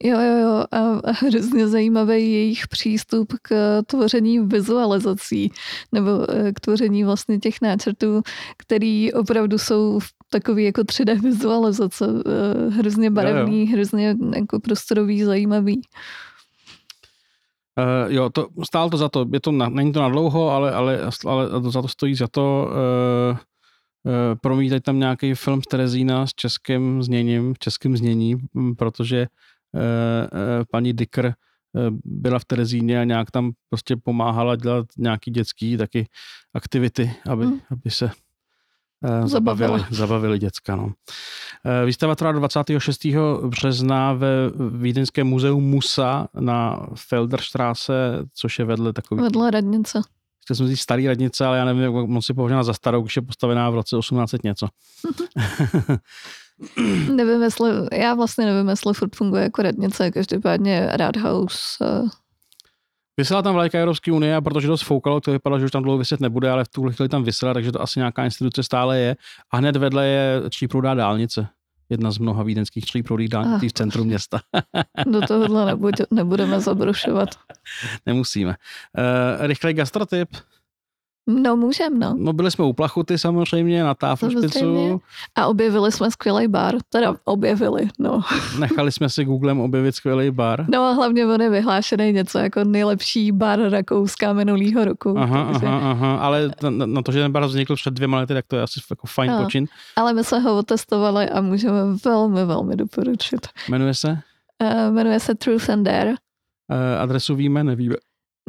Jo, 0.03 0.19
jo, 0.19 0.37
jo. 0.37 0.63
A 0.71 1.11
hrozně 1.11 1.67
zajímavý 1.67 2.33
jejich 2.33 2.67
přístup 2.67 3.33
k 3.41 3.81
tvoření 3.85 4.39
vizualizací 4.39 5.51
nebo 5.91 6.31
e, 6.31 6.53
k 6.53 6.59
tvoření 6.59 7.03
vlastně 7.03 7.39
těch 7.39 7.61
náčrtů, 7.61 8.21
který 8.57 9.13
opravdu 9.13 9.57
jsou 9.57 9.99
takový 10.29 10.63
jako 10.63 10.81
3D 10.81 11.21
vizualizace. 11.21 12.05
E, 12.05 12.69
hrozně 12.69 13.11
barevný, 13.11 13.59
jo, 13.59 13.65
jo. 13.65 13.73
hrozně 13.73 14.15
jako 14.35 14.59
prostorový, 14.59 15.23
zajímavý. 15.23 15.81
Uh, 17.79 18.13
jo, 18.13 18.29
to, 18.29 18.47
stálo 18.63 18.89
to 18.89 18.97
za 18.97 19.09
to, 19.09 19.25
je 19.33 19.39
to 19.39 19.51
na, 19.51 19.69
není 19.69 19.93
to 19.93 20.01
na 20.01 20.09
dlouho, 20.09 20.49
ale, 20.49 20.71
ale, 20.71 20.99
ale 21.25 21.49
za 21.71 21.81
to 21.81 21.87
stojí 21.87 22.15
za 22.15 22.27
to. 22.27 22.67
Uh, 23.31 23.37
uh, 24.03 24.37
promítat 24.41 24.83
tam 24.83 24.99
nějaký 24.99 25.33
film 25.33 25.61
z 25.61 25.65
Terezína 25.65 26.27
s 26.27 26.33
českým 26.33 27.03
zněním, 27.03 27.53
českým 27.59 27.97
zněním, 27.97 28.47
protože 28.77 29.27
uh, 29.73 29.81
uh, 29.81 30.65
paní 30.71 30.93
Dicker 30.93 31.25
uh, 31.25 31.97
byla 32.05 32.39
v 32.39 32.45
Terezíně 32.45 33.01
a 33.01 33.03
nějak 33.03 33.31
tam 33.31 33.51
prostě 33.69 33.95
pomáhala 33.95 34.55
dělat 34.55 34.85
nějaký 34.97 35.31
dětský 35.31 35.77
taky 35.77 36.07
aktivity, 36.53 37.11
aby, 37.29 37.45
hmm. 37.45 37.59
aby 37.71 37.91
se 37.91 38.11
Eh, 39.03 39.27
zabavili, 39.27 39.85
zabavili 39.89 40.39
děcka. 40.39 40.75
No. 40.75 40.91
Eh, 41.65 41.85
výstava 41.85 42.15
trvá 42.15 42.31
26. 42.31 43.39
března 43.47 44.13
ve 44.13 44.27
Vídeňském 44.77 45.27
muzeu 45.27 45.59
Musa 45.59 46.27
na 46.39 46.87
Felderstraße, 46.95 48.19
což 48.33 48.59
je 48.59 48.65
vedle 48.65 48.93
takový... 48.93 49.21
Vedle 49.21 49.51
radnice. 49.51 50.01
Chtěl 50.43 50.55
jsem 50.55 50.67
říct 50.67 50.79
starý 50.79 51.07
radnice, 51.07 51.45
ale 51.45 51.57
já 51.57 51.65
nevím, 51.65 51.83
jak 51.83 51.93
moc 51.93 52.25
si 52.25 52.33
považovat 52.33 52.63
za 52.63 52.73
starou, 52.73 53.01
když 53.01 53.15
je 53.15 53.21
postavená 53.21 53.69
v 53.69 53.75
roce 53.75 53.97
1800 53.99 54.43
něco. 54.43 54.67
nevím, 57.15 57.41
jestli, 57.41 57.71
já 57.93 58.13
vlastně 58.13 58.45
nevím, 58.45 58.69
jestli 58.69 58.93
furt 58.93 59.15
funguje 59.15 59.43
jako 59.43 59.61
radnice, 59.61 60.11
každopádně 60.11 60.89
Rathaus. 60.93 61.77
Vysela 63.17 63.41
tam 63.41 63.53
vlajka 63.53 63.79
Evropské 63.79 64.11
unie 64.11 64.35
a 64.35 64.41
protože 64.41 64.67
to 64.67 64.77
sfoukalo, 64.77 65.21
to 65.21 65.31
vypadalo, 65.31 65.59
že 65.59 65.65
už 65.65 65.71
tam 65.71 65.83
dlouho 65.83 65.97
vyset 65.97 66.19
nebude, 66.19 66.49
ale 66.49 66.63
v 66.63 66.67
tuhle 66.67 66.93
chvíli 66.93 67.09
tam 67.09 67.23
vysela, 67.23 67.53
takže 67.53 67.71
to 67.71 67.81
asi 67.81 67.99
nějaká 67.99 68.25
instituce 68.25 68.63
stále 68.63 68.99
je. 68.99 69.15
A 69.51 69.57
hned 69.57 69.75
vedle 69.75 70.07
je 70.07 70.49
tříproudá 70.49 70.93
dálnice. 70.93 71.47
Jedna 71.89 72.11
z 72.11 72.17
mnoha 72.17 72.43
vídeňských 72.43 72.85
tříproudých 72.85 73.29
dálnic 73.29 73.73
v 73.73 73.73
centru 73.73 74.03
města. 74.03 74.39
Do 75.05 75.21
tohohle 75.21 75.65
nebuď, 75.65 75.95
nebudeme 76.11 76.59
zabrušovat. 76.59 77.29
Nemusíme. 78.05 78.49
Uh, 78.49 79.47
rychlej 79.47 79.73
gastrotyp. 79.73 80.29
No, 81.27 81.55
můžem, 81.55 81.99
no. 81.99 82.15
No, 82.17 82.33
byli 82.33 82.51
jsme 82.51 82.65
u 82.65 82.73
Plachuty 82.73 83.17
samozřejmě, 83.17 83.83
na 83.83 83.93
Táflšpicu. 83.93 85.01
A 85.35 85.47
objevili 85.47 85.91
jsme 85.91 86.11
skvělý 86.11 86.47
bar, 86.47 86.75
teda 86.89 87.15
objevili, 87.23 87.89
no. 87.99 88.21
Nechali 88.59 88.91
jsme 88.91 89.09
si 89.09 89.25
Googlem 89.25 89.59
objevit 89.59 89.95
skvělý 89.95 90.31
bar. 90.31 90.65
No 90.69 90.83
a 90.83 90.91
hlavně 90.91 91.25
on 91.25 91.41
je 91.41 91.49
vyhlášený 91.49 92.11
něco 92.11 92.39
jako 92.39 92.63
nejlepší 92.63 93.31
bar 93.31 93.59
Rakouska 93.59 94.33
minulýho 94.33 94.85
roku. 94.85 95.17
Aha, 95.17 95.49
takže... 95.51 95.67
aha, 95.67 95.91
aha, 95.91 96.15
ale 96.15 96.51
na, 96.69 96.85
na, 96.85 97.01
to, 97.01 97.11
že 97.11 97.19
ten 97.19 97.31
bar 97.31 97.45
vznikl 97.45 97.75
před 97.75 97.93
dvěma 97.93 98.17
lety, 98.17 98.33
tak 98.33 98.45
to 98.47 98.55
je 98.55 98.61
asi 98.61 98.79
jako 98.89 99.07
fajn 99.07 99.31
no, 99.31 99.43
počin. 99.43 99.67
Ale 99.95 100.13
my 100.13 100.23
jsme 100.23 100.39
ho 100.39 100.57
otestovali 100.57 101.29
a 101.29 101.41
můžeme 101.41 101.79
velmi, 102.05 102.45
velmi 102.45 102.75
doporučit. 102.75 103.47
Jmenuje 103.69 103.93
se? 103.93 104.19
Uh, 104.63 104.93
jmenuje 104.95 105.19
se 105.19 105.35
Truth 105.35 105.69
and 105.69 105.83
Dare. 105.83 106.09
Uh, 106.09 107.01
adresu 107.01 107.35
víme, 107.35 107.63
nevíme. 107.63 107.95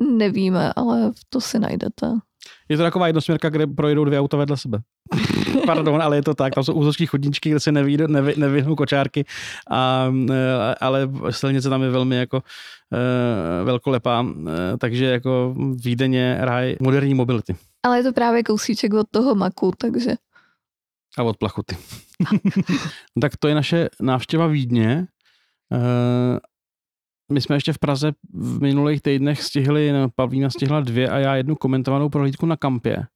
Nevíme, 0.01 0.73
ale 0.77 1.13
to 1.29 1.41
si 1.41 1.59
najdete. 1.59 2.07
Je 2.69 2.77
to 2.77 2.83
taková 2.83 3.07
jednosměrka, 3.07 3.49
kde 3.49 3.67
projedou 3.67 4.05
dvě 4.05 4.21
auta 4.21 4.37
vedle 4.37 4.57
sebe. 4.57 4.79
Pardon, 5.67 6.03
ale 6.03 6.17
je 6.17 6.23
to 6.23 6.35
tak. 6.35 6.55
Tam 6.55 6.65
jsou 6.65 6.75
úzovské 6.75 7.07
chodničky, 7.07 7.51
kde 7.51 7.61
se 7.61 7.73
neví, 7.73 7.97
nevy, 7.97 8.35
nevyhnou 8.37 8.77
kočárky, 8.77 9.25
a, 9.71 10.13
e, 10.31 10.75
ale 10.81 11.09
silnice 11.31 11.69
tam 11.69 11.83
je 11.83 11.91
velmi 11.91 12.17
jako 12.17 12.37
uh, 12.37 13.67
velkolepá, 13.67 14.21
uh, 14.21 14.49
takže 14.79 15.05
jako 15.05 15.55
Vídeně 15.85 16.37
ráj 16.41 16.77
moderní 16.81 17.15
mobility. 17.15 17.57
Ale 17.83 17.99
je 17.99 18.03
to 18.03 18.13
právě 18.13 18.43
kousíček 18.43 18.95
od 18.95 19.07
toho 19.11 19.35
maku, 19.35 19.73
takže... 19.79 20.15
A 21.19 21.23
od 21.23 21.37
plachoty. 21.37 21.77
tak 23.21 23.37
to 23.37 23.49
je 23.49 23.55
naše 23.55 23.89
návštěva 24.01 24.47
Vídně. 24.47 25.07
My 27.33 27.41
jsme 27.41 27.57
ještě 27.57 27.73
v 27.73 27.79
Praze 27.79 28.13
v 28.35 28.63
minulých 28.63 29.03
týdnech 29.03 29.43
stihli, 29.43 29.93
no, 29.93 30.09
Pavlína 30.17 30.51
stihla 30.51 30.81
dvě 30.81 31.09
a 31.09 31.19
já 31.19 31.37
jednu 31.37 31.57
komentovanou 31.57 32.09
prohlídku 32.09 32.47
na 32.47 32.57
kampě. 32.57 33.07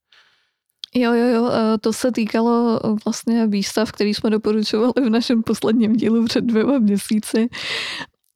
Jo, 0.95 1.13
jo, 1.13 1.27
jo, 1.27 1.51
to 1.81 1.93
se 1.93 2.13
týkalo 2.13 2.81
vlastně 3.05 3.47
výstav, 3.47 3.93
který 3.93 4.15
jsme 4.15 4.31
doporučovali 4.31 4.93
v 4.97 5.11
našem 5.11 5.43
posledním 5.43 5.97
dílu 5.97 6.25
před 6.25 6.45
dvěma 6.45 6.79
měsíci, 6.79 7.49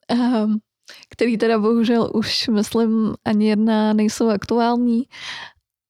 ehm, 0.09 0.59
který 1.11 1.39
teda 1.39 1.59
bohužel 1.59 2.11
už, 2.15 2.49
myslím, 2.49 3.15
ani 3.25 3.49
jedna 3.49 3.93
nejsou 3.93 4.29
aktuální, 4.29 5.03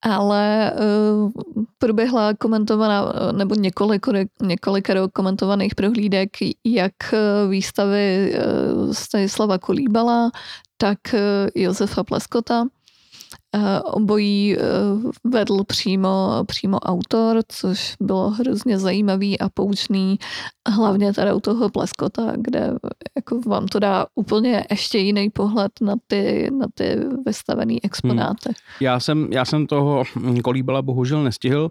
ale 0.03 0.73
uh, 0.73 1.31
proběhla 1.79 2.35
komentovaná, 2.35 3.13
nebo 3.33 3.55
několik, 3.55 4.07
několik 4.43 4.89
komentovaných 5.13 5.75
prohlídek, 5.75 6.31
jak 6.65 6.93
eh, 7.13 7.49
výstavy 7.49 8.35
uh, 8.35 8.93
Stanislava 8.93 9.59
Kolíbala, 9.59 10.31
tak 10.77 10.99
uh, 11.15 11.21
Josefa 11.55 12.05
Pleskota. 12.05 12.67
Eh, 13.55 13.81
obojí 13.81 14.57
eh, 14.57 14.61
vedl 15.25 15.65
přímo, 15.65 16.45
přímo 16.47 16.79
autor, 16.79 17.41
což 17.49 17.95
bylo 18.01 18.31
hrozně 18.31 18.79
zajímavý 18.79 19.39
a 19.39 19.49
poučný, 19.49 20.19
hlavně 20.69 21.13
teda 21.13 21.35
u 21.35 21.41
toho 21.41 21.69
Pleskota, 21.69 22.33
kde 22.37 22.75
jako 23.17 23.41
vám 23.41 23.67
to 23.67 23.79
dá 23.79 24.07
úplně 24.15 24.65
ještě 24.71 24.99
jiný 24.99 25.31
pohled 25.31 25.73
na 25.81 25.95
ty, 26.07 26.51
na 26.59 26.67
ty 26.75 26.97
vystavené 27.27 27.77
exponáty. 27.83 28.49
Hmm. 28.49 28.55
Já, 28.81 29.01
jsem, 29.01 29.29
já 29.33 29.45
jsem 29.45 29.67
toho 29.67 30.05
kolíbala 30.45 30.83
bohužel 30.83 31.23
nestihl, 31.23 31.71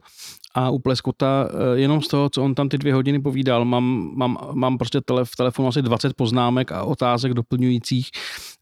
a 0.53 0.69
u 0.69 0.79
Pleskota 0.79 1.49
eh, 1.49 1.79
jenom 1.79 2.01
z 2.01 2.07
toho, 2.07 2.29
co 2.29 2.43
on 2.43 2.55
tam 2.55 2.69
ty 2.69 2.77
dvě 2.77 2.93
hodiny 2.93 3.19
povídal, 3.19 3.65
mám, 3.65 4.11
mám, 4.15 4.37
mám 4.53 4.77
prostě 4.77 5.01
tele, 5.01 5.25
v 5.25 5.35
telefonu 5.37 5.67
asi 5.67 5.81
20 5.81 6.13
poznámek 6.13 6.71
a 6.71 6.83
otázek 6.83 7.33
doplňujících, 7.33 8.09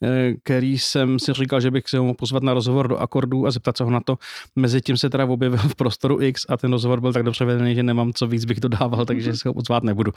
eh, 0.03 0.33
který 0.43 0.79
jsem 0.79 1.19
si 1.19 1.33
říkal, 1.33 1.61
že 1.61 1.71
bych 1.71 1.83
se 1.87 1.99
mohl 1.99 2.13
pozvat 2.13 2.43
na 2.43 2.53
rozhovor 2.53 2.87
do 2.87 2.97
akordů 2.97 3.47
a 3.47 3.51
zeptat 3.51 3.77
se 3.77 3.83
ho 3.83 3.89
na 3.89 3.99
to. 3.99 4.17
Mezitím 4.55 4.97
se 4.97 5.09
teda 5.09 5.25
objevil 5.25 5.59
v 5.59 5.75
prostoru 5.75 6.21
X 6.21 6.45
a 6.49 6.57
ten 6.57 6.71
rozhovor 6.71 7.01
byl 7.01 7.13
tak 7.13 7.23
dobře 7.23 7.45
vedený, 7.45 7.75
že 7.75 7.83
nemám 7.83 8.13
co 8.13 8.27
víc 8.27 8.45
bych 8.45 8.59
dodával, 8.59 9.05
takže 9.05 9.37
se 9.37 9.49
ho 9.49 9.53
pozvat 9.53 9.83
nebudu. 9.83 10.11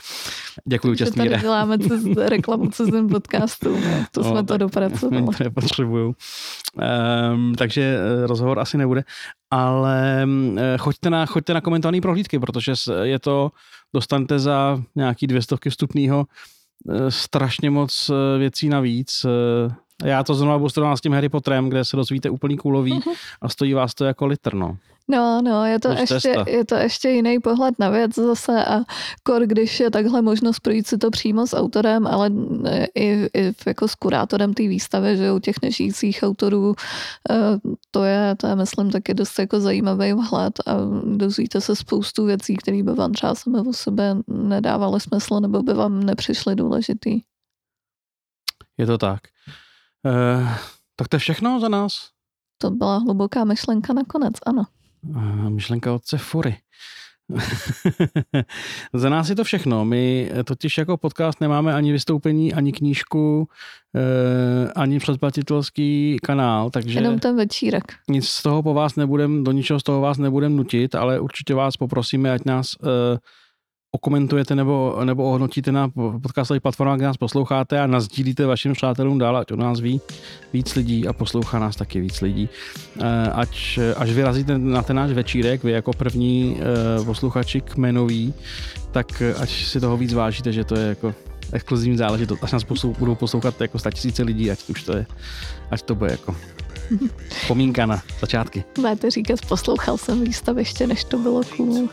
Děkuji, 0.67 0.95
Čestmíre. 0.95 1.29
Tady 1.29 1.41
děláme 1.41 1.79
cez, 1.79 2.03
reklamu 2.27 2.69
cizím 2.69 3.09
podcastu, 3.09 3.75
no, 3.75 4.05
to 4.11 4.23
no, 4.23 4.29
jsme 4.29 4.43
to 4.43 4.57
dopracovali. 4.63 5.25
To 5.25 5.43
nepotřebuju. 5.43 6.15
Um, 7.33 7.55
takže 7.55 7.81
eh, 7.81 8.27
rozhovor 8.27 8.59
asi 8.59 8.77
nebude 8.77 9.03
ale 9.53 10.25
eh, 10.57 10.77
choďte 10.77 11.09
na, 11.09 11.25
choďte 11.25 11.53
na 11.53 11.61
komentované 11.61 12.01
prohlídky, 12.01 12.39
protože 12.39 12.73
je 13.01 13.19
to, 13.19 13.51
dostanete 13.93 14.39
za 14.39 14.81
nějaký 14.95 15.27
dvě 15.27 15.41
stovky 15.41 15.69
vstupného 15.69 16.25
eh, 16.25 17.11
strašně 17.11 17.69
moc 17.69 18.09
eh, 18.09 18.37
věcí 18.37 18.69
navíc. 18.69 19.25
Já 20.03 20.23
to 20.23 20.33
znovu 20.33 20.59
budu 20.59 20.95
s 20.95 21.01
tím 21.01 21.13
Harry 21.13 21.29
Potterem, 21.29 21.69
kde 21.69 21.85
se 21.85 21.95
dozvíte 21.95 22.29
úplný 22.29 22.57
kůlový 22.57 22.93
uh-huh. 22.93 23.15
a 23.41 23.49
stojí 23.49 23.73
vás 23.73 23.93
to 23.93 24.05
jako 24.05 24.25
litr, 24.25 24.53
no. 24.53 24.77
No, 25.07 25.41
no, 25.41 25.65
je 25.65 25.79
to, 25.79 25.91
ještě, 25.91 26.43
je 26.47 26.65
to 26.65 26.75
ještě 26.75 27.09
jiný 27.09 27.39
pohled 27.39 27.79
na 27.79 27.89
věc 27.89 28.15
zase 28.15 28.65
a 28.65 28.81
kor, 29.23 29.41
když 29.45 29.79
je 29.79 29.91
takhle 29.91 30.21
možnost 30.21 30.59
projít 30.59 30.87
si 30.87 30.97
to 30.97 31.11
přímo 31.11 31.47
s 31.47 31.55
autorem, 31.55 32.07
ale 32.07 32.31
i, 32.95 33.27
i 33.33 33.53
jako 33.65 33.87
s 33.87 33.95
kurátorem 33.95 34.53
té 34.53 34.63
výstavy, 34.63 35.17
že 35.17 35.31
u 35.31 35.39
těch 35.39 35.55
nežijících 35.61 36.19
autorů, 36.23 36.75
eh, 37.29 37.35
to 37.91 38.03
je, 38.03 38.35
to 38.35 38.47
je, 38.47 38.55
myslím, 38.55 38.91
taky 38.91 39.13
dost 39.13 39.39
jako 39.39 39.59
zajímavý 39.59 40.13
vhled 40.13 40.53
a 40.67 40.73
dozvíte 41.03 41.61
se 41.61 41.75
spoustu 41.75 42.25
věcí, 42.25 42.57
které 42.57 42.83
by 42.83 42.93
vám 42.93 43.11
třeba 43.11 43.35
sami 43.35 43.59
o 43.59 43.73
sebe 43.73 44.15
nedávaly 44.27 44.99
smysl 44.99 45.39
nebo 45.39 45.63
by 45.63 45.73
vám 45.73 46.03
nepřišly 46.03 46.55
důležitý. 46.55 47.21
Je 48.77 48.85
to 48.85 48.97
tak. 48.97 49.21
Uh, 50.05 50.49
tak 50.95 51.07
to 51.07 51.15
je 51.15 51.19
všechno 51.19 51.59
za 51.59 51.69
nás. 51.69 51.93
To 52.57 52.71
byla 52.71 52.97
hluboká 52.97 53.43
myšlenka 53.43 53.93
nakonec, 53.93 54.33
ano. 54.45 54.63
Myšlenka 55.49 55.93
otce 55.93 56.17
Fury. 56.17 56.57
Za 58.93 59.09
nás 59.09 59.29
je 59.29 59.35
to 59.35 59.43
všechno. 59.43 59.85
My 59.85 60.31
totiž 60.43 60.77
jako 60.77 60.97
podcast 60.97 61.41
nemáme 61.41 61.73
ani 61.73 61.91
vystoupení, 61.91 62.53
ani 62.53 62.71
knížku, 62.71 63.47
eh, 63.95 64.71
ani 64.75 64.99
předplatitelský 64.99 66.17
kanál, 66.23 66.69
takže... 66.69 66.99
Jenom 66.99 67.19
ten 67.19 67.37
večírek. 67.37 67.83
Nic 68.09 68.27
z 68.27 68.43
toho 68.43 68.63
po 68.63 68.73
vás 68.73 68.95
nebudem, 68.95 69.43
do 69.43 69.51
ničeho 69.51 69.79
z 69.79 69.83
toho 69.83 70.01
vás 70.01 70.17
nebudem 70.17 70.55
nutit, 70.55 70.95
ale 70.95 71.19
určitě 71.19 71.55
vás 71.55 71.77
poprosíme, 71.77 72.31
ať 72.31 72.45
nás 72.45 72.75
eh, 72.83 73.17
okomentujete 73.95 74.55
nebo, 74.55 74.99
nebo 75.03 75.23
ohodnotíte 75.23 75.71
na 75.71 75.89
podcastových 76.21 76.61
platformách, 76.61 76.97
kde 76.97 77.05
nás 77.05 77.17
posloucháte 77.17 77.79
a 77.79 77.87
nazdílíte 77.87 78.45
vašim 78.45 78.73
přátelům 78.73 79.17
dál, 79.17 79.37
ať 79.37 79.51
o 79.51 79.55
nás 79.55 79.79
ví 79.79 80.01
víc 80.53 80.75
lidí 80.75 81.07
a 81.07 81.13
poslouchá 81.13 81.59
nás 81.59 81.75
taky 81.75 82.01
víc 82.01 82.21
lidí. 82.21 82.49
Eh, 83.01 83.29
ať, 83.33 83.79
až 83.97 84.09
vyrazíte 84.11 84.57
na 84.57 84.81
ten 84.81 84.95
náš 84.95 85.11
večírek, 85.11 85.63
vy 85.63 85.71
jako 85.71 85.93
první 85.93 86.57
eh, 86.59 87.05
posluchači 87.05 87.61
kmenový, 87.61 88.33
tak 88.91 89.21
ať 89.39 89.49
si 89.49 89.79
toho 89.79 89.97
víc 89.97 90.13
vážíte, 90.13 90.53
že 90.53 90.63
to 90.63 90.75
je 90.75 90.87
jako 90.87 91.13
exkluzivní 91.51 91.97
záležitost, 91.97 92.43
až 92.43 92.51
nás 92.51 92.63
poslou, 92.63 92.95
budou 92.99 93.15
poslouchat 93.15 93.61
jako 93.61 93.77
tisíce 93.93 94.23
lidí, 94.23 94.51
ať 94.51 94.69
už 94.69 94.83
to 94.83 94.97
je, 94.97 95.05
ať 95.71 95.81
to 95.81 95.95
bude 95.95 96.11
jako 96.11 96.35
pomínka 97.47 97.85
na 97.85 98.01
začátky. 98.21 98.63
Máte 98.81 99.11
říkat, 99.11 99.45
poslouchal 99.47 99.97
jsem 99.97 100.23
výstaviště, 100.23 100.87
než 100.87 101.03
to 101.03 101.17
bylo 101.17 101.41
cool 101.57 101.89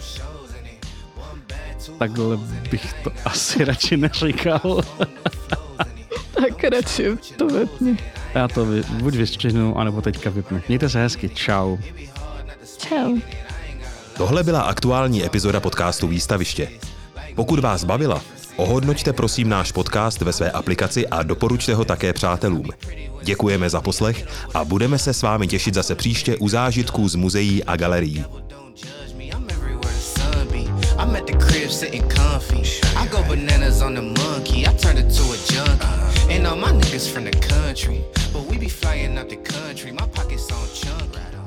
takhle 1.98 2.36
bych 2.70 2.92
to 3.04 3.10
asi 3.24 3.64
radši 3.64 3.96
neříkal. 3.96 4.82
tak 6.34 6.64
radši 6.64 7.16
to 7.36 7.46
vypni. 7.46 7.98
Já 8.34 8.48
to 8.48 8.66
vy, 8.66 8.82
buď 8.82 9.14
vystřihnu, 9.14 9.78
anebo 9.78 10.02
teďka 10.02 10.30
vypnu. 10.30 10.62
Mějte 10.68 10.88
se 10.88 11.02
hezky, 11.02 11.28
čau. 11.28 11.76
Čau. 12.78 13.16
Tohle 14.16 14.42
byla 14.42 14.60
aktuální 14.60 15.24
epizoda 15.24 15.60
podcastu 15.60 16.08
Výstaviště. 16.08 16.68
Pokud 17.34 17.58
vás 17.58 17.84
bavila, 17.84 18.22
ohodnoťte 18.56 19.12
prosím 19.12 19.48
náš 19.48 19.72
podcast 19.72 20.20
ve 20.20 20.32
své 20.32 20.50
aplikaci 20.50 21.08
a 21.08 21.22
doporučte 21.22 21.74
ho 21.74 21.84
také 21.84 22.12
přátelům. 22.12 22.66
Děkujeme 23.22 23.70
za 23.70 23.80
poslech 23.80 24.26
a 24.54 24.64
budeme 24.64 24.98
se 24.98 25.14
s 25.14 25.22
vámi 25.22 25.46
těšit 25.46 25.74
zase 25.74 25.94
příště 25.94 26.36
u 26.36 26.48
zážitků 26.48 27.08
z 27.08 27.14
muzeí 27.14 27.64
a 27.64 27.76
galerií. 27.76 28.24
Crib 31.70 31.90
sitting 31.90 32.08
comfy. 32.08 32.64
I 32.96 33.06
go 33.06 33.22
bananas 33.28 33.82
on 33.82 33.94
the 33.94 34.02
monkey. 34.02 34.66
I 34.66 34.72
turned 34.74 34.98
it 34.98 35.10
to 35.10 35.22
a 35.22 35.36
junkie. 35.52 36.32
And 36.32 36.46
all 36.46 36.56
my 36.56 36.72
niggas 36.72 37.10
from 37.10 37.24
the 37.24 37.32
country. 37.32 38.04
But 38.32 38.44
we 38.46 38.58
be 38.58 38.68
flying 38.68 39.16
out 39.18 39.28
the 39.28 39.36
country. 39.36 39.92
My 39.92 40.06
pockets 40.06 40.50
on 40.50 40.68
chunk. 40.74 41.39